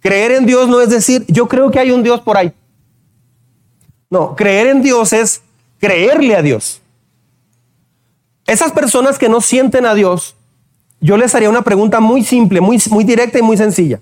[0.00, 2.52] Creer en Dios no es decir, yo creo que hay un Dios por ahí.
[4.10, 5.42] No, creer en Dios es
[5.78, 6.80] creerle a Dios.
[8.46, 10.36] Esas personas que no sienten a Dios,
[11.00, 14.00] yo les haría una pregunta muy simple, muy, muy directa y muy sencilla.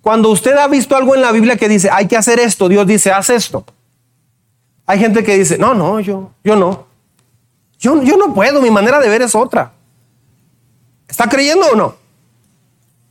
[0.00, 2.86] Cuando usted ha visto algo en la Biblia que dice, hay que hacer esto, Dios
[2.86, 3.64] dice, haz esto.
[4.86, 6.86] Hay gente que dice, no, no, yo, yo no.
[7.78, 9.72] Yo, yo no puedo, mi manera de ver es otra.
[11.08, 11.94] ¿Está creyendo o no?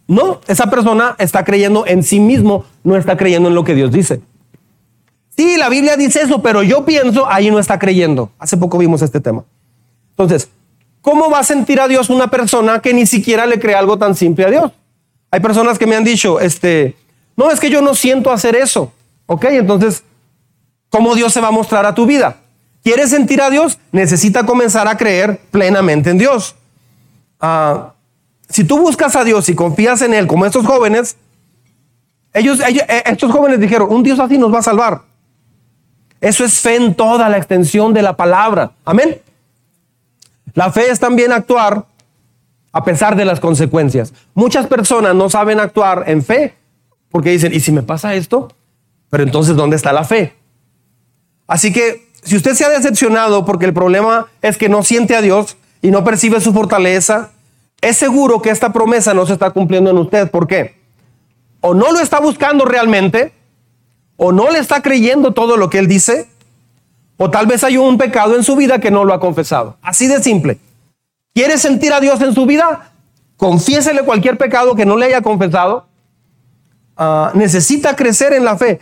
[0.08, 3.92] No, esa persona está creyendo en sí mismo, no está creyendo en lo que Dios
[3.92, 4.22] dice.
[5.36, 8.32] Sí, la Biblia dice eso, pero yo pienso, ahí no está creyendo.
[8.40, 9.44] Hace poco vimos este tema.
[10.12, 10.50] Entonces,
[11.02, 14.16] ¿cómo va a sentir a Dios una persona que ni siquiera le cree algo tan
[14.16, 14.72] simple a Dios?
[15.38, 16.96] Hay personas que me han dicho, este,
[17.36, 18.92] no, es que yo no siento hacer eso.
[19.28, 20.02] Ok, entonces,
[20.90, 22.38] ¿cómo Dios se va a mostrar a tu vida?
[22.84, 23.78] ¿Quieres sentir a Dios?
[23.92, 26.56] Necesita comenzar a creer plenamente en Dios.
[27.40, 27.94] Ah,
[28.50, 31.18] si tú buscas a Dios y confías en Él, como estos jóvenes,
[32.34, 35.04] ellos, eh, estos jóvenes dijeron, un Dios así nos va a salvar.
[36.20, 38.72] Eso es fe en toda la extensión de la palabra.
[38.84, 39.22] Amén.
[40.56, 41.86] La fe es también actuar
[42.72, 44.14] a pesar de las consecuencias.
[44.34, 46.56] Muchas personas no saben actuar en fe
[47.10, 48.50] porque dicen, ¿y si me pasa esto?
[49.10, 50.34] Pero entonces, ¿dónde está la fe?
[51.48, 55.22] Así que si usted se ha decepcionado porque el problema es que no siente a
[55.22, 57.32] Dios y no percibe su fortaleza,
[57.82, 60.30] es seguro que esta promesa no se está cumpliendo en usted.
[60.30, 60.78] ¿Por qué?
[61.62, 63.34] O no lo está buscando realmente,
[64.18, 66.28] o no le está creyendo todo lo que él dice,
[67.18, 69.78] o tal vez hay un pecado en su vida que no lo ha confesado.
[69.82, 70.60] Así de simple.
[71.38, 72.90] ¿Quiere sentir a Dios en su vida?
[73.36, 75.86] Confiésele cualquier pecado que no le haya confesado.
[76.98, 78.80] Ah, necesita crecer en la fe.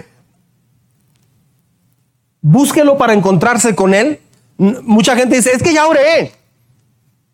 [2.39, 4.21] Búsquelo para encontrarse con Él.
[4.57, 6.31] Mucha gente dice, es que ya oré.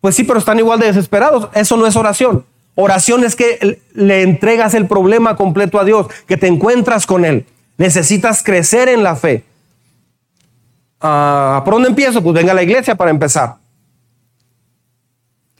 [0.00, 1.50] Pues sí, pero están igual de desesperados.
[1.54, 2.44] Eso no es oración.
[2.74, 7.46] Oración es que le entregas el problema completo a Dios, que te encuentras con Él.
[7.76, 9.44] Necesitas crecer en la fe.
[11.00, 12.24] Ah, ¿Por dónde empiezo?
[12.24, 13.61] Pues venga a la iglesia para empezar.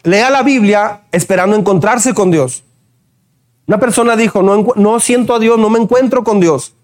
[0.05, 2.65] Lea la Biblia esperando encontrarse con Dios.
[3.67, 6.75] Una persona dijo, no, siento a Dios, no me encuentro con Dios.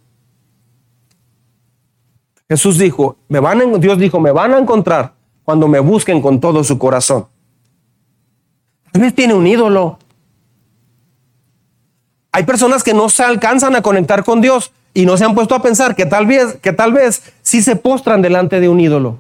[2.49, 5.13] Jesús dijo, me van Dios dijo, me van a encontrar
[5.45, 7.27] cuando me busquen con todo su corazón.
[8.93, 9.99] Tal vez tiene un ídolo.
[12.33, 15.55] Hay personas que no se alcanzan a conectar con Dios y no se han puesto
[15.55, 19.19] a pensar que tal vez, que tal vez sí se postran delante de un ídolo,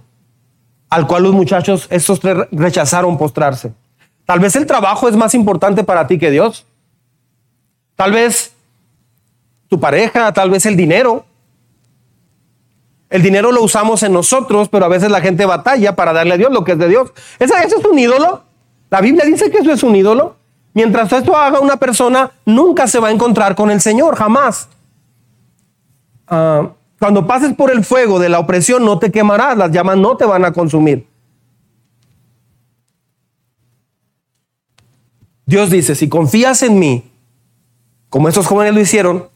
[0.88, 2.20] al cual los muchachos estos
[2.52, 3.72] rechazaron postrarse.
[4.28, 6.66] Tal vez el trabajo es más importante para ti que Dios.
[7.96, 8.52] Tal vez
[9.68, 11.24] tu pareja, tal vez el dinero.
[13.08, 16.36] El dinero lo usamos en nosotros, pero a veces la gente batalla para darle a
[16.36, 17.10] Dios lo que es de Dios.
[17.38, 18.42] ¿Eso, es un ídolo?
[18.90, 20.36] La Biblia dice que eso es un ídolo.
[20.74, 24.68] Mientras esto haga una persona, nunca se va a encontrar con el Señor, jamás.
[26.26, 26.68] Ah,
[27.00, 30.26] cuando pases por el fuego de la opresión, no te quemarás, las llamas no te
[30.26, 31.07] van a consumir.
[35.48, 37.10] Dios dice, si confías en mí,
[38.10, 39.30] como estos jóvenes lo hicieron,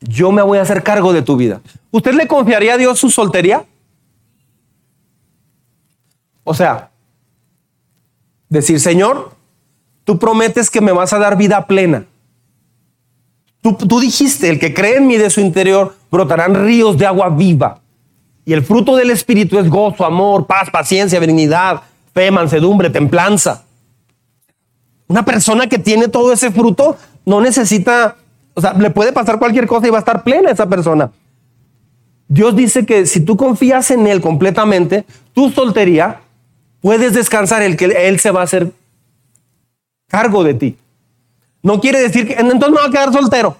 [0.00, 1.60] yo me voy a hacer cargo de tu vida.
[1.92, 3.64] ¿Usted le confiaría a Dios su soltería?
[6.42, 6.90] O sea,
[8.48, 9.36] decir, Señor,
[10.02, 12.04] tú prometes que me vas a dar vida plena.
[13.62, 17.28] Tú, tú, dijiste, el que cree en mí de su interior brotarán ríos de agua
[17.28, 17.80] viva.
[18.44, 23.67] Y el fruto del Espíritu es gozo, amor, paz, paciencia, benignidad, fe, mansedumbre, templanza.
[25.08, 28.16] Una persona que tiene todo ese fruto no necesita
[28.58, 31.12] o sea, le puede pasar cualquier cosa y va a estar plena esa persona.
[32.26, 36.22] Dios dice que si tú confías en Él completamente, tu soltería,
[36.80, 38.72] puedes descansar el que Él se va a hacer
[40.08, 40.76] cargo de ti.
[41.62, 43.56] No quiere decir que entonces me va a quedar soltero.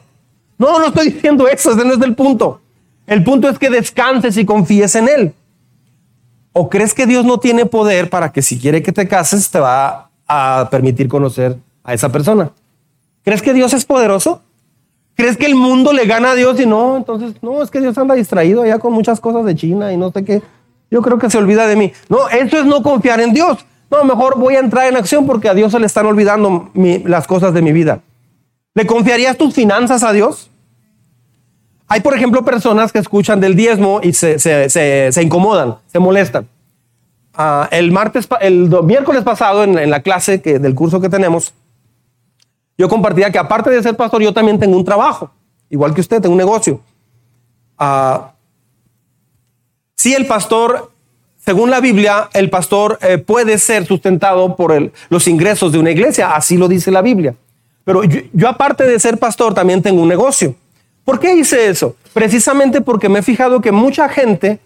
[0.59, 2.61] No, no estoy diciendo eso, ese no es el punto.
[3.07, 5.35] El punto es que descanses y confíes en Él.
[6.53, 9.61] ¿O crees que Dios no tiene poder para que si quiere que te cases te
[9.61, 12.51] va a permitir conocer a esa persona?
[13.25, 14.43] ¿Crees que Dios es poderoso?
[15.15, 16.97] ¿Crees que el mundo le gana a Dios y no?
[16.97, 20.13] Entonces, no, es que Dios anda distraído allá con muchas cosas de China y no
[20.13, 20.43] sé qué.
[20.91, 21.93] Yo creo que se olvida de mí.
[22.09, 23.67] No, eso es no confiar en Dios.
[23.91, 27.27] No, mejor voy a entrar en acción porque a Dios se le están olvidando las
[27.27, 28.01] cosas de mi vida.
[28.75, 30.51] ¿Le confiarías tus finanzas a Dios?
[31.89, 36.47] Hay, por ejemplo, personas que escuchan del diezmo y se, incomodan, se molestan.
[37.41, 41.55] Ah, el martes, el miércoles pasado en, la clase del curso que tenemos,
[42.77, 45.31] yo compartía que aparte de ser pastor, yo también tengo un trabajo,
[45.71, 46.81] igual que usted, tengo un negocio.
[47.79, 48.33] Ah,
[49.95, 50.91] si el pastor,
[51.37, 56.35] según la Biblia, el pastor eh, puede ser sustentado por los ingresos de una iglesia,
[56.35, 57.37] así lo dice la Biblia.
[57.85, 60.57] Pero yo, aparte de ser pastor, también tengo un negocio.
[61.05, 61.95] ¿Por qué hice eso?
[62.13, 64.59] Precisamente porque me he fijado que mucha gente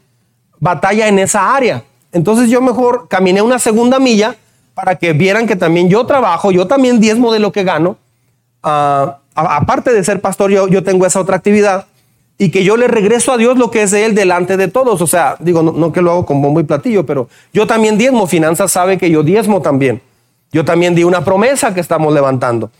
[0.59, 1.85] batalla en esa área.
[2.13, 4.37] Entonces yo mejor caminé una segunda milla
[4.75, 7.97] para que vieran que también yo trabajo, yo también diezmo de lo que gano.
[8.63, 11.87] Ah, aparte de ser pastor, yo, yo tengo esa otra actividad
[12.39, 15.01] y que yo le regreso a Dios lo que es de Él delante de todos.
[15.01, 18.27] O sea, digo, no, que lo hago con bombo y platillo, pero yo también diezmo.
[18.27, 20.03] Finanzas sabe que yo diezmo también.
[20.51, 22.71] Yo también di una promesa que estamos levantando.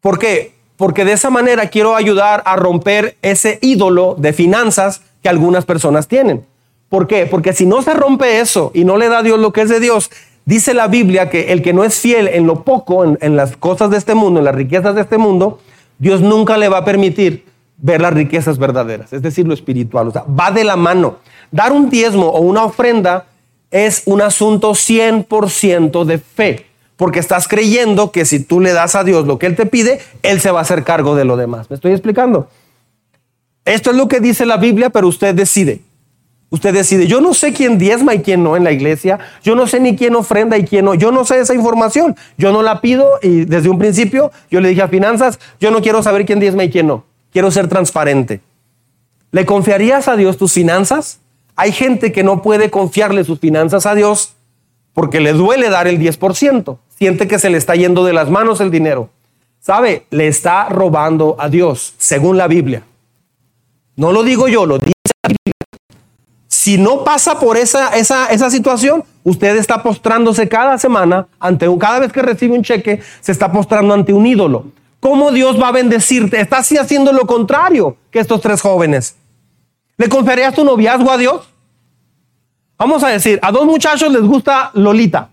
[0.00, 0.54] ¿Por qué?
[0.76, 6.08] Porque de esa manera quiero ayudar a romper ese ídolo de finanzas que algunas personas
[6.08, 6.46] tienen.
[6.92, 7.24] ¿Por qué?
[7.24, 9.70] Porque si no se rompe eso y no le da a Dios lo que es
[9.70, 10.10] de Dios,
[10.44, 13.90] Dice la Biblia que el que no es fiel en lo poco, en, las cosas
[13.90, 15.60] de este mundo, en las riquezas de este mundo,
[15.98, 17.44] Dios nunca le va a permitir
[17.78, 20.08] ver las riquezas verdaderas, es decir, lo espiritual.
[20.08, 21.18] O sea, va de la mano.
[21.52, 23.26] Dar un diezmo o una ofrenda
[23.70, 29.04] es un asunto 100% de fe, porque estás creyendo que si tú le das a
[29.04, 31.70] Dios lo que Él te pide, Él se va a hacer cargo de lo demás.
[31.70, 32.48] ¿Me estoy explicando?
[33.64, 35.82] Esto es lo que dice la Biblia, pero usted decide.
[36.52, 39.66] Usted decide, yo no sé quién diezma y quién no en la iglesia, yo no
[39.66, 42.82] sé ni quién ofrenda y quién no, yo no sé esa información, yo no la
[42.82, 46.40] pido y desde un principio yo le dije a finanzas, yo no quiero saber quién
[46.40, 48.42] diezma y quién no, quiero ser transparente.
[49.30, 51.20] ¿Le confiarías a Dios tus finanzas?
[51.56, 54.34] Hay gente que no puede confiarle sus finanzas a Dios
[54.92, 58.60] porque le duele dar el 10%, siente que se le está yendo de las manos
[58.60, 59.08] el dinero.
[59.58, 60.04] ¿Sabe?
[60.10, 62.82] Le está robando a Dios, según la Biblia.
[63.96, 64.91] No lo digo yo, lo Biblia.
[66.62, 71.76] Si no pasa por esa, esa, esa situación, usted está postrándose cada semana ante un,
[71.76, 74.66] cada vez que recibe un cheque, se está postrando ante un ídolo.
[75.00, 76.40] ¿Cómo Dios va a bendecirte?
[76.40, 79.16] Está así haciendo lo contrario que estos tres jóvenes.
[79.96, 81.48] ¿Le confiarías tu noviazgo a Dios?
[82.78, 85.30] Vamos a decir, a dos muchachos les gusta Lolita.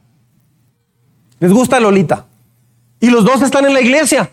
[1.38, 2.26] Les gusta Lolita.
[3.00, 4.32] Y los dos están en la iglesia.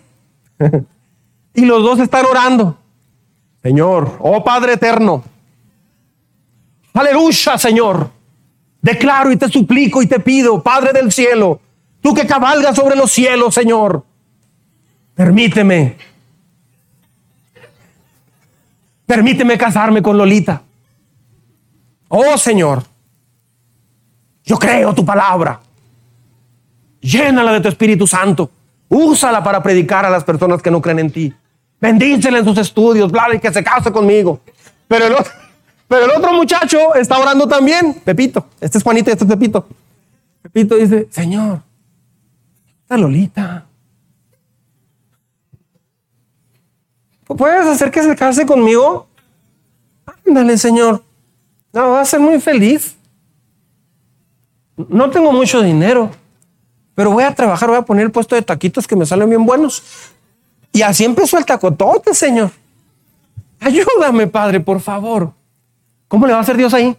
[1.53, 2.79] y los dos están orando.
[3.63, 5.25] Señor, oh Padre eterno,
[6.97, 8.11] Aleluya, Señor.
[8.81, 11.61] Declaro y te suplico y te pido, Padre del cielo,
[12.01, 14.05] tú que cabalgas sobre los cielos, Señor,
[15.15, 15.97] permíteme,
[19.05, 20.63] permíteme casarme con Lolita.
[22.09, 22.85] Oh Señor,
[24.45, 25.61] yo creo tu palabra.
[27.01, 28.51] Llénala de tu Espíritu Santo.
[28.89, 31.35] Úsala para predicar a las personas que no creen en ti.
[31.81, 34.41] Bendícela en sus estudios, bla, y que se case conmigo.
[34.87, 35.33] Pero el otro,
[35.89, 38.47] pero el otro muchacho está orando también, Pepito.
[38.61, 39.67] Este es Juanito y este es Pepito.
[40.43, 41.61] Pepito dice, Señor,
[42.83, 43.67] esta Lolita.
[47.27, 49.09] ¿Puedes hacer que se case conmigo?
[50.25, 51.03] Dale, Señor.
[51.73, 52.97] No, va a ser muy feliz.
[54.77, 56.11] No tengo mucho dinero,
[56.95, 59.45] pero voy a trabajar, voy a poner el puesto de taquitos que me salen bien
[59.45, 59.83] buenos.
[60.73, 62.51] Y así empezó el tacotote, Señor.
[63.61, 65.33] Ayúdame, Padre, por favor.
[66.09, 66.97] ¿Cómo le va a hacer Dios ahí?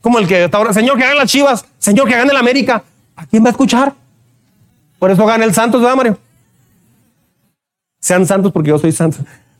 [0.00, 2.84] Como el que está ahora, Señor, que hagan las chivas, Señor, que gane la América.
[3.16, 3.94] ¿A quién va a escuchar?
[4.98, 6.18] Por eso gana el Santos, ¿verdad, Mario?
[8.04, 9.16] Sean santos porque yo soy santo.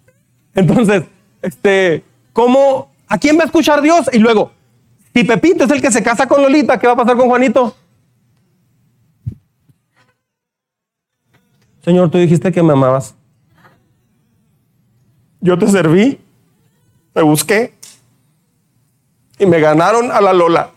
[0.54, 1.04] Entonces,
[1.40, 2.90] este, ¿cómo?
[3.08, 4.10] ¿A quién va a escuchar Dios?
[4.12, 4.52] Y luego,
[5.14, 7.74] si Pepito es el que se casa con Lolita, ¿qué va a pasar con Juanito?
[11.82, 13.14] Señor, tú dijiste que me amabas.
[15.44, 16.18] Yo te serví,
[17.12, 17.74] te busqué
[19.38, 20.70] y me ganaron a la Lola.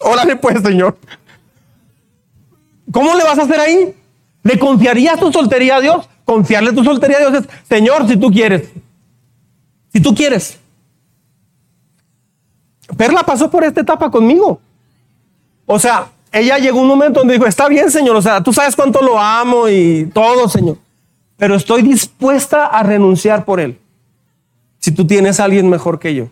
[0.00, 0.98] Órale pues, Señor.
[2.90, 3.94] ¿Cómo le vas a hacer ahí?
[4.42, 6.08] ¿Le confiarías tu soltería a Dios?
[6.24, 8.68] Confiarle tu soltería a Dios es, Señor, si tú quieres.
[9.92, 10.58] Si tú quieres.
[12.96, 14.60] Perla pasó por esta etapa conmigo.
[15.64, 18.76] O sea, ella llegó un momento donde dijo, está bien, Señor, o sea, tú sabes
[18.76, 20.78] cuánto lo amo y todo, Señor,
[21.36, 23.78] pero estoy dispuesta a renunciar por él.
[24.78, 26.28] Si tú tienes a alguien mejor que yo.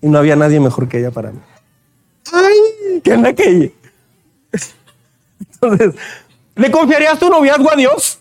[0.00, 1.40] Y no había nadie mejor que ella para mí.
[2.32, 3.00] ¡Ay!
[3.02, 3.70] ¿Qué aquella?
[5.40, 5.94] Entonces,
[6.54, 8.18] ¿le confiarías tu noviazgo a Dios?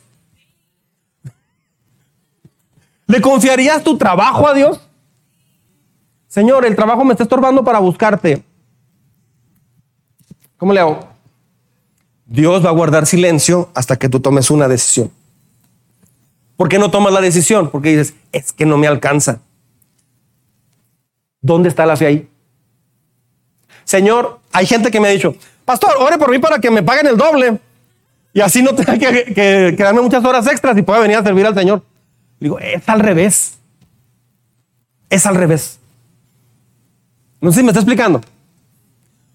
[3.07, 4.79] ¿Le confiarías tu trabajo a Dios?
[6.27, 8.43] Señor, el trabajo me está estorbando para buscarte.
[10.61, 10.99] ¿Cómo le hago?
[12.27, 15.09] Dios va a guardar silencio hasta que tú tomes una decisión.
[16.55, 17.71] ¿Por qué no tomas la decisión?
[17.71, 19.39] Porque dices, es que no me alcanza.
[21.41, 22.29] ¿Dónde está la fe ahí?
[23.85, 25.33] Señor, hay gente que me ha dicho,
[25.65, 27.59] pastor, ore por mí para que me paguen el doble
[28.31, 31.47] y así no tenga que, que, darme muchas horas extras y pueda venir a servir
[31.47, 31.81] al Señor.
[32.39, 33.57] Digo, es al revés.
[35.09, 35.79] Es al revés.
[37.41, 38.21] No sé si me está explicando.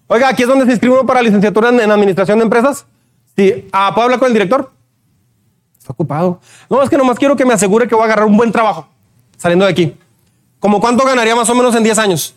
[0.07, 2.85] Oiga, aquí es donde se inscribe uno para licenciatura en, administración de empresas.
[3.35, 3.67] Sí.
[3.71, 4.71] ¿Puedo hablar con el director?
[5.77, 6.39] Está ocupado.
[6.69, 8.87] No, es que nomás quiero que me asegure que voy a agarrar un buen trabajo
[9.37, 9.95] saliendo de aquí.
[10.59, 12.35] ¿Cómo cuánto ganaría más o menos en 10 años?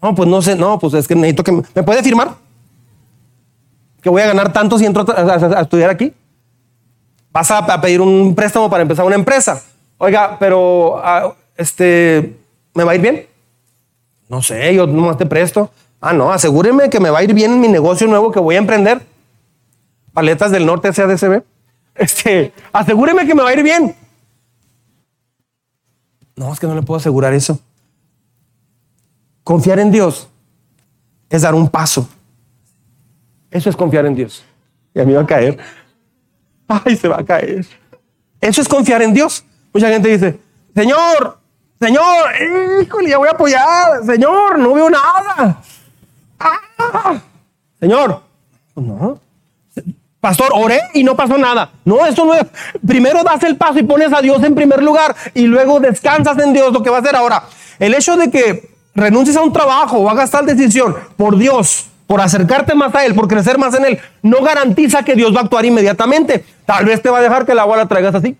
[0.00, 1.52] No, pues no sé, no, pues es que necesito que...
[1.52, 2.34] ¿Me, puede firmar?
[4.00, 6.12] Que voy a ganar tanto si entro a, estudiar aquí.
[7.32, 9.62] Vas a, pedir un préstamo para empezar una empresa.
[9.98, 12.36] Oiga, pero ah, este,
[12.74, 13.26] ¿me va a ir bien?
[14.28, 15.70] No sé, yo nomás te presto.
[16.06, 18.56] Ah, no, asegúreme que me va a ir bien en mi negocio nuevo que voy
[18.56, 19.00] a emprender.
[20.12, 21.42] Paletas del Norte SADCB.
[21.94, 23.96] Este, asegúreme que me va a ir bien.
[26.36, 27.58] No, es que no le puedo asegurar eso.
[29.44, 30.28] Confiar en Dios
[31.30, 32.06] es dar un paso.
[33.50, 34.44] Eso es confiar en Dios.
[34.92, 35.58] Y a mí va a caer.
[36.68, 37.64] Ay, se va a caer.
[38.42, 39.42] Eso es confiar en Dios.
[39.72, 40.38] Mucha gente dice,
[40.74, 41.38] Señor,
[41.80, 44.04] Señor, híjole, ya voy a apoyar.
[44.04, 45.62] Señor, no veo nada.
[47.80, 48.22] Señor,
[48.76, 49.18] no.
[50.20, 51.70] Pastor, oré y no pasó nada.
[51.84, 52.46] No, eso no es.
[52.86, 56.54] Primero das el paso y pones a Dios en primer lugar y luego descansas en
[56.54, 57.44] Dios, lo que va a hacer ahora.
[57.78, 62.22] El hecho de que renuncies a un trabajo o hagas tal decisión por Dios, por
[62.22, 65.42] acercarte más a Él, por crecer más en Él, no garantiza que Dios va a
[65.42, 66.42] actuar inmediatamente.
[66.64, 68.34] Tal vez te va a dejar que la agua la traigas así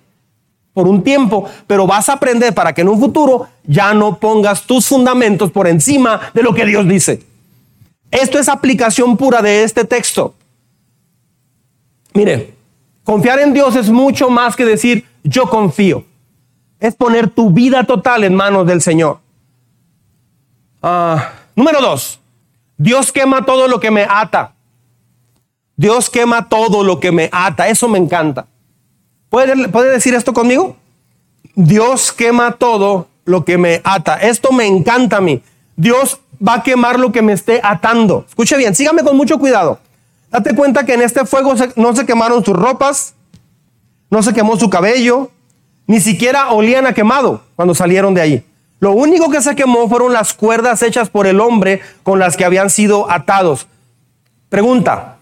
[0.72, 4.62] por un tiempo, pero vas a aprender para que en un futuro ya no pongas
[4.62, 7.22] tus fundamentos por encima de lo que Dios dice.
[8.11, 10.34] Esto es aplicación pura de este texto.
[12.12, 12.55] Mire,
[13.02, 16.05] confiar en Dios es mucho más que decir yo confío.
[16.78, 19.18] Es poner tu vida total en manos del Señor.
[20.82, 22.20] Ah, número dos,
[22.76, 24.55] Dios quema todo lo que me ata.
[25.76, 27.68] Dios quema todo lo que me ata.
[27.68, 28.46] Eso me encanta.
[29.28, 30.76] ¿Puede, ¿Puede decir esto conmigo?
[31.55, 34.16] Dios quema todo lo que me ata.
[34.16, 35.42] Esto me encanta a mí.
[35.76, 38.24] Dios va a quemar lo que me esté atando.
[38.28, 39.78] Escuche bien, sígame con mucho cuidado.
[40.30, 43.14] Date cuenta que en este fuego no se quemaron sus ropas,
[44.11, 45.30] no se quemó su cabello,
[45.86, 48.45] ni siquiera olían a quemado cuando salieron de ahí.
[48.80, 52.45] Lo único que se quemó fueron las cuerdas hechas por el hombre con las que
[52.45, 53.66] habían sido atados.
[54.49, 55.16] Pregunta,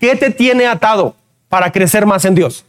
[0.00, 1.14] ¿qué te tiene atado
[1.48, 2.64] para crecer más en Dios?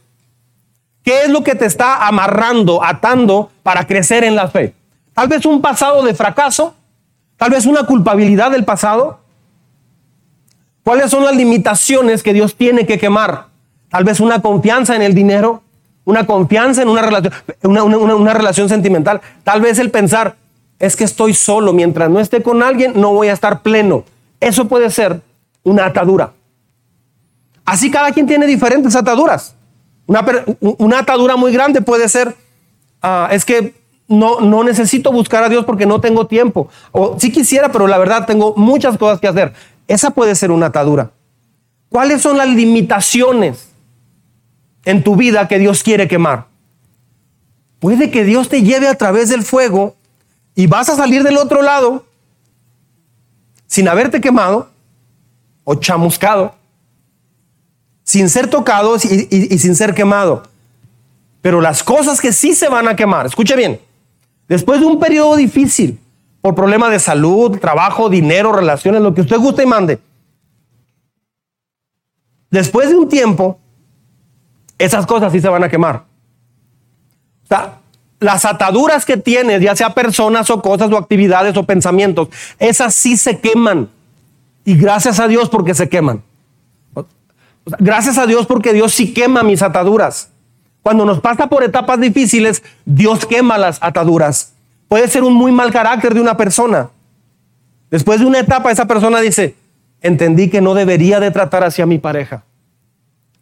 [1.02, 4.74] ¿Qué es lo que te está amarrando, atando para crecer en la fe?
[5.14, 6.74] Tal vez un pasado de fracaso,
[7.36, 9.20] Tal vez una culpabilidad del pasado.
[10.82, 13.48] ¿Cuáles son las limitaciones que Dios tiene que quemar?
[13.90, 15.62] Tal vez una confianza en el dinero,
[16.04, 17.32] una confianza en una relación,
[17.62, 19.20] una, relación sentimental.
[19.42, 20.36] Tal vez el pensar,
[20.78, 24.04] es que estoy solo, mientras no esté con alguien no voy a estar pleno.
[24.40, 25.20] Eso puede ser
[25.62, 26.32] una atadura.
[27.64, 29.54] Así cada quien tiene diferentes ataduras.
[30.06, 32.36] Una, atadura muy grande puede ser,
[33.02, 33.74] ah, es que
[34.08, 36.68] no, no necesito buscar a Dios porque no tengo tiempo.
[36.92, 39.52] O sí quisiera, pero la verdad tengo muchas cosas que hacer.
[39.88, 41.10] Esa puede ser una atadura.
[41.88, 43.68] ¿Cuáles son las limitaciones
[44.84, 46.46] en tu vida que Dios quiere quemar?
[47.78, 49.96] Puede que Dios te lleve a través del fuego
[50.54, 52.06] y vas a salir del otro lado
[53.66, 54.70] sin haberte quemado
[55.64, 56.54] o chamuscado,
[58.04, 60.44] sin ser tocado y, y sin ser quemado.
[61.42, 63.80] Pero las cosas que sí se van a quemar, escuche bien,
[64.48, 65.98] después de un periodo difícil,
[66.40, 69.98] por problemas de salud, trabajo, dinero, relaciones, lo que usted guste y mande,
[72.50, 73.58] después de un tiempo,
[74.78, 76.04] esas cosas sí se van a quemar.
[77.44, 77.78] O sea,
[78.20, 82.28] las ataduras que tienes, ya sea personas o cosas o actividades o pensamientos,
[82.58, 83.90] esas sí se queman.
[84.64, 86.22] Y gracias a Dios porque se queman.
[87.78, 90.30] Gracias a Dios porque Dios sí quema mis ataduras.
[90.86, 94.52] Cuando nos pasa por etapas difíciles, Dios quema las ataduras.
[94.86, 96.90] Puede ser un muy mal carácter de una persona.
[97.90, 99.56] Después de una etapa, esa persona dice,
[100.00, 102.44] entendí que no debería de tratar hacia mi pareja.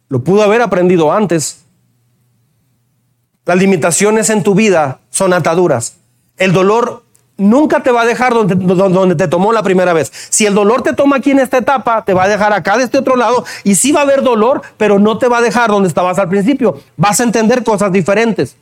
[0.09, 1.63] Lo pudo haber aprendido antes,
[3.45, 5.97] las limitaciones en tu vida son ataduras.
[6.37, 7.03] El dolor
[7.37, 10.11] nunca te va a dejar donde, donde, te tomó la primera vez.
[10.29, 12.83] Si el dolor te toma aquí en esta etapa, te va a dejar acá de
[12.83, 15.69] este otro lado y sí va a haber dolor, pero no te va a dejar
[15.69, 16.79] donde estabas al principio.
[16.97, 18.55] Vas a entender cosas diferentes.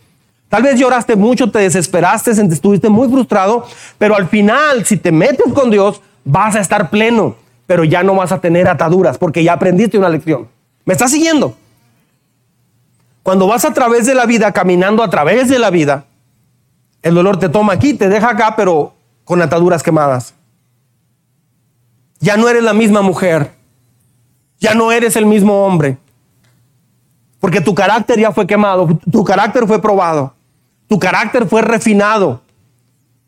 [0.50, 3.66] Tal vez lloraste mucho, te desesperaste, estuviste muy frustrado,
[3.98, 8.14] pero al final, si te metes con Dios, vas a estar pleno, pero ya no
[8.16, 10.48] vas a tener ataduras porque ya aprendiste una lección.
[10.86, 11.56] ¿Me estás siguiendo?
[13.24, 16.06] Cuando vas a través de la vida, caminando a través de la vida,
[17.04, 18.94] el dolor te toma aquí, te deja acá, pero
[19.24, 20.34] con ataduras quemadas.
[22.20, 23.52] Ya no eres la misma mujer.
[24.60, 25.98] Ya no eres el mismo hombre.
[27.40, 30.34] Porque tu carácter ya fue quemado, tu carácter fue probado,
[30.88, 32.42] tu carácter fue refinado.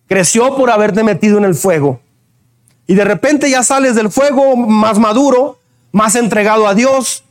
[0.08, 2.00] Creció por haberte metido en el fuego.
[2.88, 5.60] Y de repente ya sales del fuego más maduro,
[5.92, 7.26] más entregado a Dios,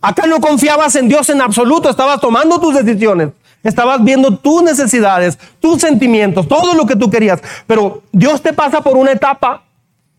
[0.00, 3.30] Acá no confiabas en Dios en absoluto, estabas tomando tus decisiones,
[3.62, 7.40] estabas viendo tus necesidades, tus sentimientos, todo lo que tú querías.
[7.66, 9.62] Pero Dios te pasa por una etapa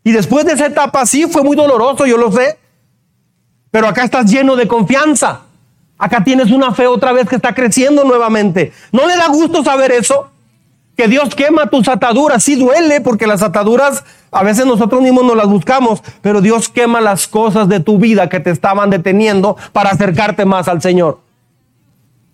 [0.03, 2.57] y después de esa etapa sí fue muy doloroso, yo lo sé.
[3.71, 5.41] Pero acá estás lleno de confianza.
[5.97, 8.71] Acá tienes una fe otra vez que está creciendo nuevamente.
[8.91, 10.31] ¿No le da gusto saber eso?
[10.99, 12.43] que Dios quema tus ataduras.
[12.43, 16.99] Sí duele porque las ataduras a veces nosotros mismos no las buscamos, pero Dios quema
[16.99, 21.19] las cosas de tu vida que te estaban deteniendo para acercarte más al Señor.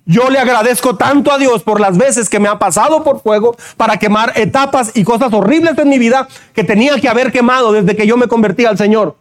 [0.06, 3.56] Yo le agradezco tanto a Dios por las veces que me ha pasado por fuego
[3.76, 7.96] para quemar etapas y cosas horribles en mi vida que tenía que haber quemado desde
[7.96, 9.18] que yo me convertí al Señor.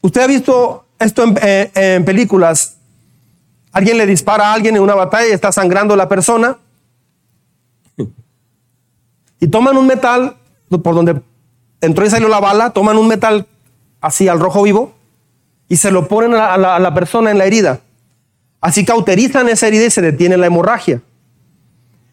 [0.00, 2.78] Usted ha visto esto en, eh, películas
[3.72, 6.58] Alguien le dispara a alguien en una batalla y está sangrando la persona.
[9.40, 10.36] Y toman un metal,
[10.82, 11.20] por donde
[11.80, 13.46] entró y salió la bala, toman un metal
[14.00, 14.94] así al rojo vivo
[15.68, 17.80] y se lo ponen a la, persona en la herida.
[18.60, 21.00] Así cauterizan esa herida y se detiene la hemorragia.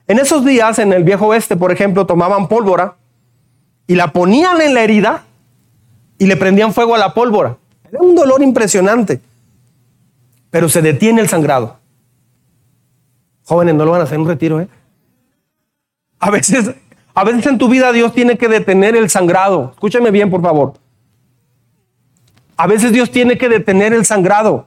[0.07, 2.95] En esos días, en el viejo oeste, por ejemplo, tomaban pólvora
[3.87, 5.23] y la ponían en la herida
[6.17, 7.57] y le prendían fuego a la pólvora.
[7.91, 9.21] Era un dolor impresionante
[10.55, 11.79] pero se detiene el sangrado.
[13.43, 14.69] Jóvenes, no lo van a hacer en un retiro, ¿eh?
[16.17, 16.71] A veces,
[17.13, 19.71] a veces en tu vida Dios tiene que detener el sangrado.
[19.73, 20.75] Escúchame bien, por favor.
[22.55, 24.65] A veces Dios tiene que detener el sangrado.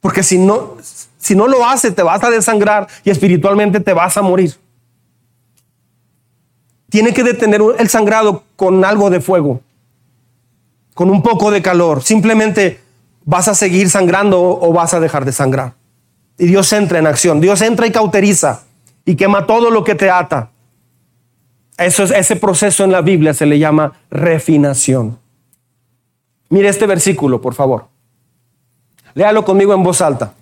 [0.00, 0.76] Porque si no,
[1.18, 4.54] si no lo hace, te vas a desangrar y espiritualmente te vas a morir.
[6.88, 9.60] Tiene que detener el sangrado con algo de fuego,
[10.94, 12.02] con un poco de calor.
[12.02, 12.80] Simplemente
[13.30, 15.74] ¿Vas a seguir sangrando o vas a dejar de sangrar?
[16.38, 17.42] Y Dios entra en acción.
[17.42, 18.62] Dios entra y cauteriza
[19.04, 20.50] y quema todo lo que te ata.
[21.76, 25.18] Eso es, ese proceso en la Biblia se le llama refinación.
[26.48, 27.88] Mire este versículo, por favor.
[29.18, 30.32] Léalo conmigo en voz alta.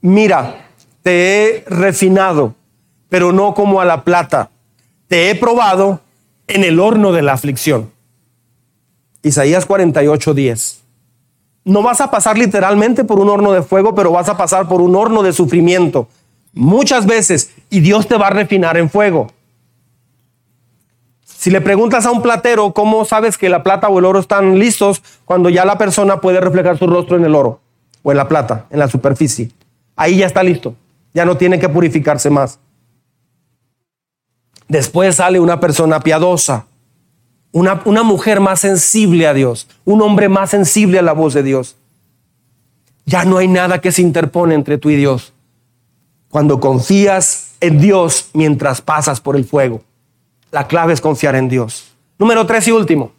[0.00, 0.70] Mira,
[1.02, 1.12] te
[1.44, 2.52] he refinado,
[3.08, 4.50] pero no como a la plata.
[5.06, 6.00] Te he probado
[6.48, 7.92] en el horno de la aflicción.
[9.22, 10.82] Isaías 48, 10
[11.62, 14.80] no vas a pasar literalmente por un horno de fuego, pero vas a pasar por
[14.80, 16.08] un horno de sufrimiento.
[16.52, 17.52] Muchas veces.
[17.70, 19.32] Y Dios te va a refinar en fuego.
[21.24, 24.60] Si le preguntas a un platero cómo sabes que la plata o el oro están
[24.60, 27.60] listos, cuando ya la persona puede reflejar su rostro en el oro
[28.06, 29.50] o en la plata, en la superficie.
[29.96, 30.76] Ahí ya está listo.
[31.12, 32.60] Ya no tiene que purificarse más.
[34.68, 36.66] Después sale una persona piadosa,
[37.50, 41.42] una, una mujer más sensible a Dios, un hombre más sensible a la voz de
[41.42, 41.74] Dios.
[43.06, 45.32] Ya no hay nada que se interpone entre tú y Dios.
[46.28, 49.82] Cuando confías en Dios mientras pasas por el fuego.
[50.52, 51.88] La clave es confiar en Dios.
[52.20, 53.10] Número tres y último.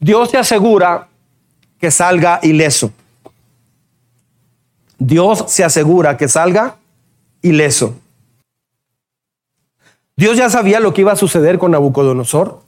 [0.00, 1.06] Dios te asegura
[1.78, 2.92] que salga ileso.
[5.00, 6.76] Dios se asegura que salga
[7.42, 7.96] ileso.
[10.14, 12.60] Dios ya sabía lo que iba a suceder con Nabucodonosor.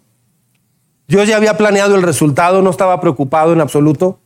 [1.06, 4.18] Dios ya había planeado el resultado, no estaba preocupado en absoluto.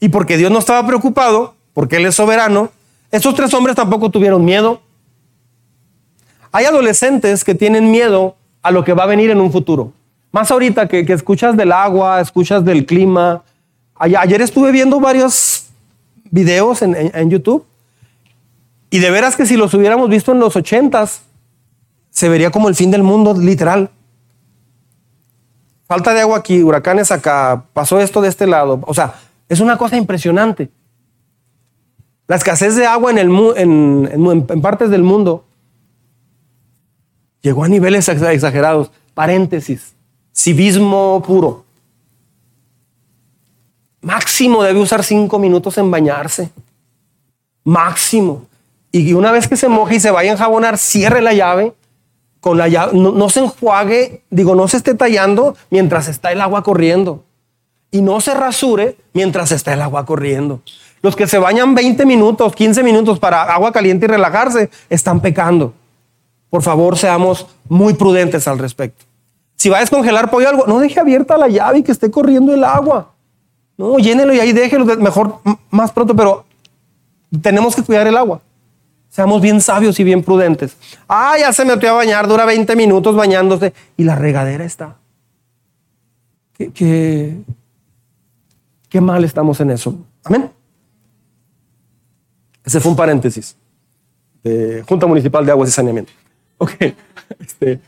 [0.00, 2.70] Y porque Dios no estaba preocupado, porque Él es soberano,
[3.12, 4.80] estos tres hombres tampoco tuvieron miedo.
[6.50, 9.92] Hay adolescentes que tienen miedo a lo que va a venir en un futuro.
[10.30, 13.42] Más ahorita que, escuchas del agua, escuchas del clima.
[13.94, 15.66] Ayer, estuve viendo varios
[16.32, 17.64] videos en, YouTube
[18.90, 21.22] y de veras que si los hubiéramos visto en los ochentas,
[22.10, 23.90] se vería como el fin del mundo, literal.
[25.86, 28.80] Falta de agua aquí, huracanes acá, pasó esto de este lado.
[28.86, 29.14] O sea,
[29.48, 30.70] es una cosa impresionante.
[32.26, 33.28] La escasez de agua en, el,
[34.48, 35.44] en partes del mundo
[37.42, 38.90] llegó a niveles exagerados.
[39.12, 39.94] Paréntesis,
[40.34, 41.66] civismo puro.
[44.02, 46.50] Máximo debe usar cinco minutos en bañarse.
[47.64, 48.46] Máximo.
[48.90, 51.72] Y una vez que se moje y se vaya a enjabonar, cierre la llave.
[52.40, 56.62] Con la llave no, se enjuague, digo, no se esté tallando mientras está el agua
[56.62, 57.24] corriendo.
[57.92, 60.60] Y no se rasure mientras está el agua corriendo.
[61.00, 65.74] Los que se bañan 20 minutos, 15 minutos para agua caliente y relajarse, están pecando.
[66.50, 69.04] Por favor, seamos muy prudentes al respecto.
[69.56, 72.52] Si va a descongelar pollo algo, no deje abierta la llave y que esté corriendo
[72.52, 73.12] el agua.
[73.76, 76.44] No, llénelo y ahí déjelo, mejor más pronto, pero
[77.40, 78.40] tenemos que cuidar el agua.
[79.08, 80.76] Seamos bien sabios y bien prudentes.
[81.08, 84.96] Ah, ya se metió a bañar, dura 20 minutos bañándose y la regadera está.
[86.54, 87.36] Qué,
[88.88, 89.96] qué mal estamos en eso.
[90.24, 90.50] Amén.
[92.64, 93.56] Ese fue un paréntesis
[94.42, 96.12] de Junta Municipal de Aguas y Saneamiento.
[96.58, 96.72] Ok.
[97.38, 97.80] Este,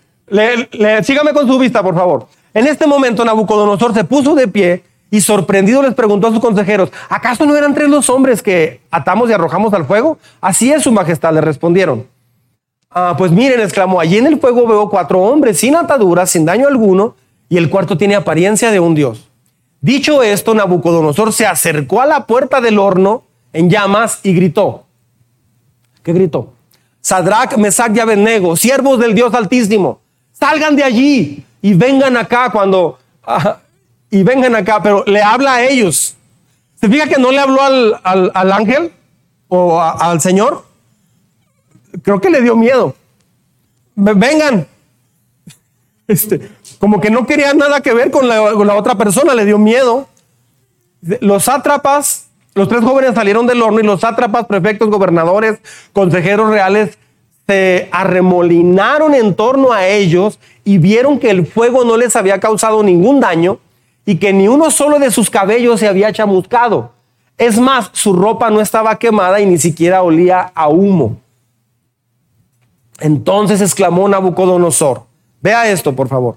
[1.02, 2.26] sígame con su vista, por favor.
[2.54, 4.82] En este momento Nabucodonosor se puso de pie
[5.14, 9.30] y sorprendido les preguntó a sus consejeros, ¿acaso no eran tres los hombres que atamos
[9.30, 10.18] y arrojamos al fuego?
[10.40, 12.08] Así es, su majestad, le respondieron.
[12.90, 16.66] Ah, pues miren, exclamó, allí en el fuego veo cuatro hombres sin ataduras, sin daño
[16.66, 17.14] alguno,
[17.48, 19.30] y el cuarto tiene apariencia de un dios.
[19.80, 24.82] Dicho esto, Nabucodonosor se acercó a la puerta del horno en llamas y gritó.
[26.02, 26.54] ¿Qué gritó?
[27.00, 30.00] Sadrach, Mesach y Abednego, siervos del Dios Altísimo,
[30.32, 32.98] salgan de allí y vengan acá cuando...
[34.14, 36.14] y vengan acá, pero le habla a ellos.
[36.80, 38.92] ¿Se fija que no le habló al, ángel
[39.48, 40.64] o al Señor?
[42.02, 42.94] Creo que le dio miedo.
[43.94, 44.66] Vengan.
[46.06, 49.46] Este, como que no quería nada que ver con la, con la otra persona, le
[49.46, 50.06] dio miedo.
[51.00, 55.58] Los sátrapas los tres jóvenes salieron del horno y los sátrapas, prefectos, gobernadores,
[55.92, 56.98] consejeros reales
[57.48, 62.82] se arremolinaron en torno a ellos y vieron que el fuego no les había causado
[62.82, 63.58] ningún daño
[64.06, 66.92] y que ni uno solo de sus cabellos se había chamuscado.
[67.36, 71.16] Es más, su ropa no estaba quemada y ni siquiera olía a humo.
[73.00, 75.02] Entonces exclamó Nabucodonosor,
[75.40, 76.36] vea esto por favor.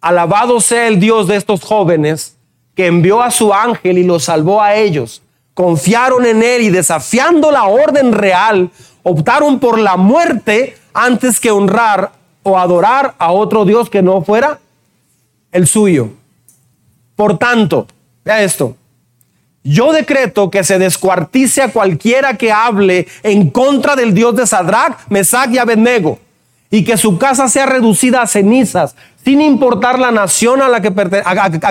[0.00, 2.36] Alabado sea el Dios de estos jóvenes
[2.74, 5.22] que envió a su ángel y los salvó a ellos.
[5.54, 8.70] Confiaron en él y desafiando la orden real,
[9.02, 12.12] optaron por la muerte antes que honrar
[12.42, 14.58] o adorar a otro Dios que no fuera
[15.52, 16.08] el suyo.
[17.14, 17.86] Por tanto,
[18.24, 18.76] vea esto,
[19.64, 24.98] yo decreto que se descuartice a cualquiera que hable en contra del Dios de Sadrach,
[25.08, 26.18] Mesach y Abednego,
[26.68, 30.92] y que su casa sea reducida a cenizas, sin importar la nación a la que,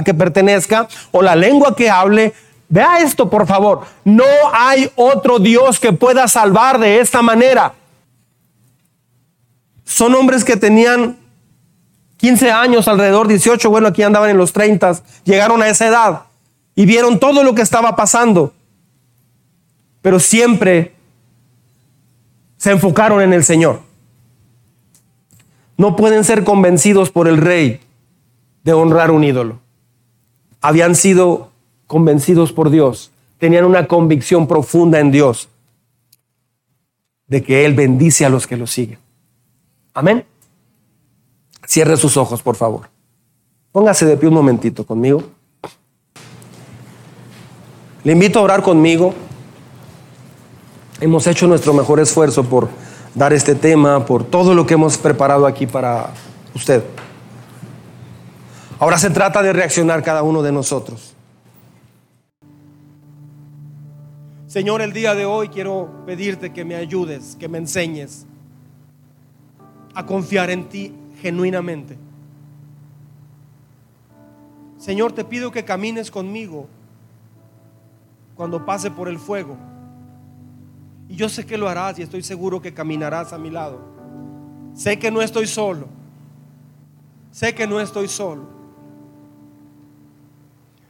[0.06, 2.34] que pertenezca o la lengua que hable.
[2.70, 3.82] Vea esto, por favor.
[4.06, 4.24] No
[4.54, 7.74] hay otro Dios que pueda salvar de esta manera.
[9.84, 11.18] Son hombres que tenían
[12.22, 16.22] 15 años, alrededor 18, bueno, aquí andaban en los 30, llegaron a esa edad
[16.76, 18.53] y vieron todo lo que estaba pasando.
[20.01, 20.93] Pero siempre
[22.57, 23.82] se enfocaron en el Señor
[25.82, 27.80] no pueden ser convencidos por el rey
[28.63, 29.61] de honrar un ídolo.
[30.61, 31.49] Habían sido
[31.88, 33.09] convencidos por Dios,
[33.39, 35.49] tenían una convicción profunda en Dios
[37.26, 38.99] de que Él bendice a los que lo siguen.
[39.95, 40.24] Amén.
[41.72, 42.89] Cierre sus ojos, por favor.
[43.72, 45.24] Póngase de pie un momentito conmigo.
[48.03, 49.13] Le invito a orar conmigo.
[50.99, 52.67] Hemos hecho nuestro mejor esfuerzo por
[53.15, 56.09] dar este tema, por todo lo que hemos preparado aquí para
[56.53, 56.84] usted.
[58.78, 61.13] Ahora se trata de reaccionar cada uno de nosotros.
[64.45, 68.26] Señor, el día de hoy quiero pedirte que me ayudes, que me enseñes
[69.95, 71.97] a confiar en ti genuinamente.
[74.78, 76.67] Señor, te pido que camines conmigo
[78.36, 79.55] cuando pase por el fuego.
[81.07, 83.80] Y yo sé que lo harás y estoy seguro que caminarás a mi lado.
[84.74, 85.88] Sé que no estoy solo.
[87.32, 88.47] Sé que no estoy solo.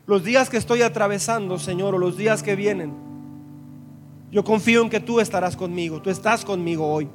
[0.07, 2.93] Los días que estoy atravesando, Señor, o los días que vienen,
[4.31, 6.01] yo confío en que tú estarás conmigo.
[6.01, 7.09] Tú estás conmigo hoy.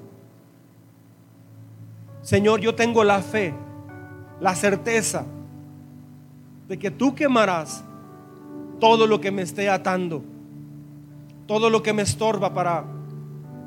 [2.26, 3.54] Señor, yo tengo la fe,
[4.40, 5.24] la certeza
[6.66, 7.84] de que tú quemarás
[8.80, 10.24] todo lo que me esté atando,
[11.46, 12.84] todo lo que me estorba para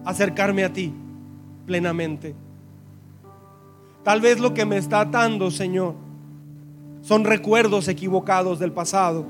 [0.03, 0.93] acercarme a ti
[1.65, 2.35] plenamente.
[4.03, 5.93] Tal vez lo que me está atando, Señor,
[7.01, 9.25] son recuerdos equivocados del pasado,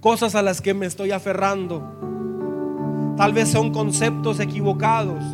[0.00, 1.82] cosas a las que me estoy aferrando.
[3.16, 5.24] Tal vez son conceptos equivocados,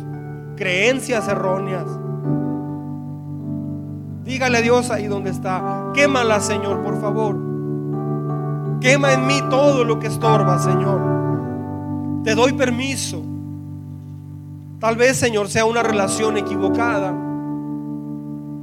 [0.61, 1.87] creencias erróneas.
[4.23, 5.89] Dígale a Dios ahí donde está.
[5.95, 7.35] Quémala, Señor, por favor.
[8.79, 11.01] Quema en mí todo lo que estorba, Señor.
[12.23, 13.23] Te doy permiso.
[14.79, 17.11] Tal vez, Señor, sea una relación equivocada.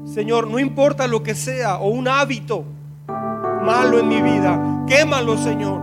[0.05, 2.62] Señor, no importa lo que sea, o un hábito
[3.09, 5.80] malo en mi vida, quémalo, Señor.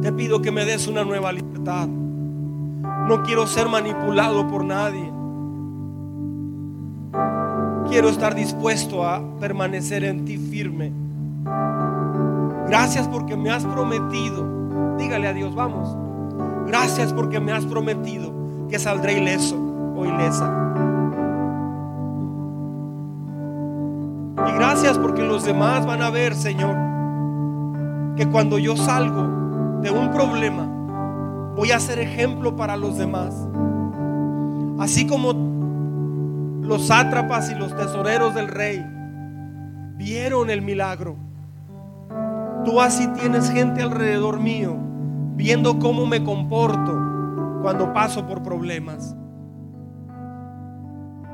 [0.00, 1.86] Te pido que me des una nueva libertad.
[3.08, 5.12] No quiero ser manipulado por nadie
[7.92, 10.92] quiero estar dispuesto a permanecer en ti firme.
[12.66, 14.96] Gracias porque me has prometido.
[14.96, 15.94] Dígale a Dios, vamos.
[16.66, 18.32] Gracias porque me has prometido
[18.70, 19.56] que saldré ileso
[19.94, 20.50] o ilesa.
[24.48, 26.74] Y gracias porque los demás van a ver, Señor,
[28.16, 30.66] que cuando yo salgo de un problema,
[31.54, 33.34] voy a ser ejemplo para los demás.
[34.78, 35.32] Así como
[36.62, 38.84] los sátrapas y los tesoreros del rey
[39.96, 41.16] vieron el milagro.
[42.64, 44.76] Tú así tienes gente alrededor mío
[45.34, 49.16] viendo cómo me comporto cuando paso por problemas.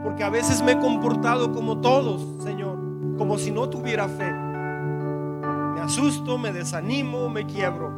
[0.03, 2.79] Porque a veces me he comportado como todos, Señor,
[3.19, 4.33] como si no tuviera fe.
[4.33, 7.98] Me asusto, me desanimo, me quiebro.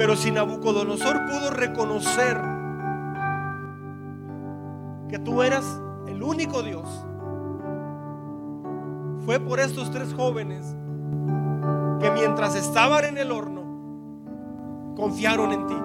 [0.00, 2.40] Pero si Nabucodonosor pudo reconocer
[5.10, 6.88] que tú eras el único Dios.
[9.26, 10.74] Fue por estos tres jóvenes
[12.00, 13.62] que mientras estaban en el horno,
[14.96, 15.76] confiaron en ti.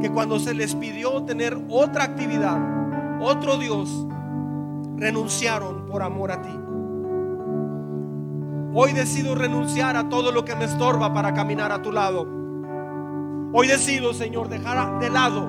[0.00, 2.58] Que cuando se les pidió tener otra actividad,
[3.20, 4.06] otro Dios,
[4.96, 6.58] renunciaron por amor a ti.
[8.80, 12.28] Hoy decido renunciar a todo lo que me estorba para caminar a tu lado.
[13.52, 15.48] Hoy decido, Señor, dejar de lado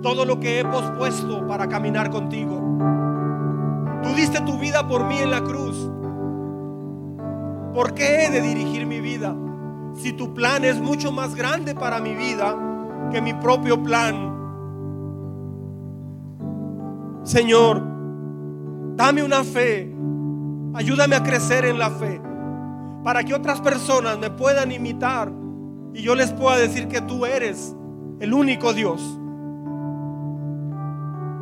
[0.00, 2.58] todo lo que he pospuesto para caminar contigo.
[4.02, 5.90] Tú diste tu vida por mí en la cruz.
[7.74, 9.36] ¿Por qué he de dirigir mi vida
[9.92, 12.56] si tu plan es mucho más grande para mi vida
[13.12, 14.34] que mi propio plan?
[17.24, 17.82] Señor,
[18.96, 19.94] dame una fe.
[20.72, 22.22] Ayúdame a crecer en la fe
[23.04, 25.32] para que otras personas me puedan imitar
[25.94, 27.74] y yo les pueda decir que tú eres
[28.20, 29.00] el único Dios.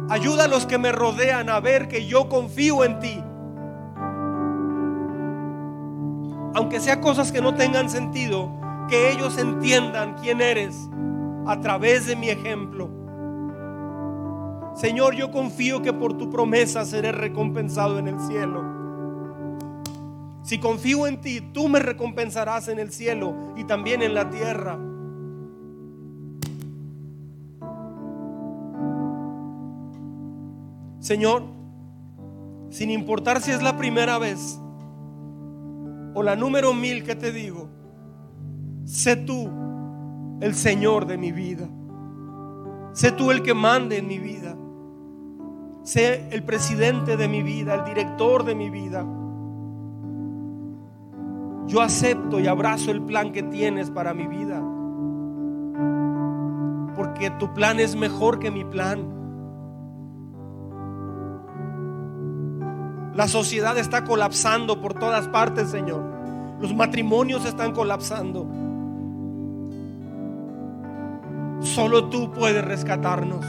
[0.08, 3.22] Ayuda a los que me rodean a ver que yo confío en ti.
[6.54, 8.50] Aunque sea cosas que no tengan sentido,
[8.88, 10.88] que ellos entiendan quién eres
[11.46, 12.88] a través de mi ejemplo.
[14.74, 18.75] Señor, yo confío que por tu promesa seré recompensado en el cielo.
[20.46, 24.78] Si confío en ti, tú me recompensarás en el cielo y también en la tierra.
[31.00, 31.42] Señor,
[32.70, 34.60] sin importar si es la primera vez
[36.14, 37.68] o la número mil que te digo,
[38.84, 39.50] sé tú
[40.40, 41.68] el Señor de mi vida.
[42.92, 44.56] Sé tú el que mande en mi vida.
[45.82, 49.04] Sé el presidente de mi vida, el director de mi vida.
[51.66, 54.62] Yo acepto y abrazo el plan que tienes para mi vida.
[56.94, 59.14] Porque tu plan es mejor que mi plan.
[63.14, 66.04] La sociedad está colapsando por todas partes, Señor.
[66.60, 68.46] Los matrimonios están colapsando.
[71.60, 73.44] Solo tú puedes rescatarnos.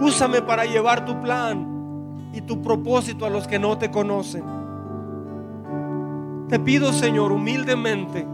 [0.00, 4.44] Úsame para llevar tu plan y tu propósito a los que no te conocen.
[6.48, 8.26] Te pido, Señor, humildemente,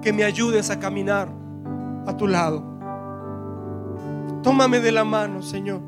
[0.00, 1.28] que me ayudes a caminar
[2.06, 2.62] a tu lado.
[4.42, 5.80] Tómame de la mano, Señor,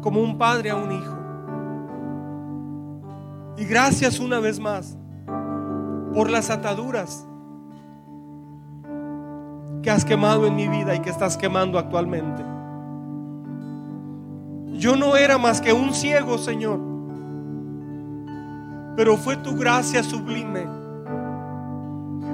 [0.00, 1.16] como un padre a un hijo.
[3.56, 4.96] Y gracias una vez más
[6.12, 7.26] por las ataduras
[9.82, 12.44] que has quemado en mi vida y que estás quemando actualmente.
[14.72, 16.85] Yo no era más que un ciego, Señor,
[18.96, 20.66] pero fue tu gracia sublime.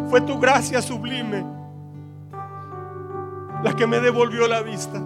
[0.08, 1.44] Fue tu gracia sublime
[3.62, 5.02] la que me devolvió la vista.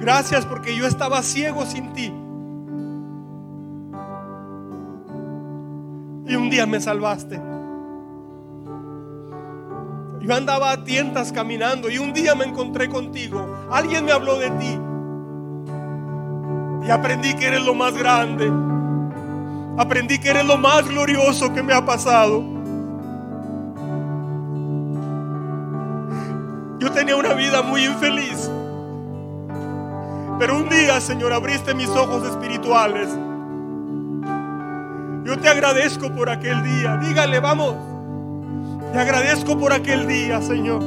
[0.00, 2.12] Gracias porque yo estaba ciego sin ti.
[6.26, 7.40] Y un día me salvaste.
[10.20, 13.56] Yo andaba a tientas caminando y un día me encontré contigo.
[13.70, 14.78] Alguien me habló de ti.
[16.88, 18.50] Y aprendí que eres lo más grande.
[19.76, 22.42] Aprendí que eres lo más glorioso que me ha pasado.
[26.78, 28.50] Yo tenía una vida muy infeliz.
[30.38, 33.10] Pero un día, Señor, abriste mis ojos espirituales.
[35.24, 36.96] Yo te agradezco por aquel día.
[36.96, 37.74] Dígale, vamos.
[38.94, 40.82] Te agradezco por aquel día, Señor.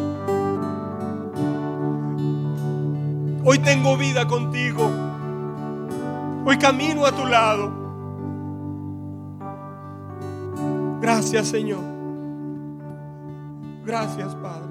[3.46, 5.11] Hoy tengo vida contigo.
[6.46, 7.72] Hoy camino a tu lado.
[11.00, 11.84] Gracias, Señor.
[13.86, 14.71] Gracias, Padre.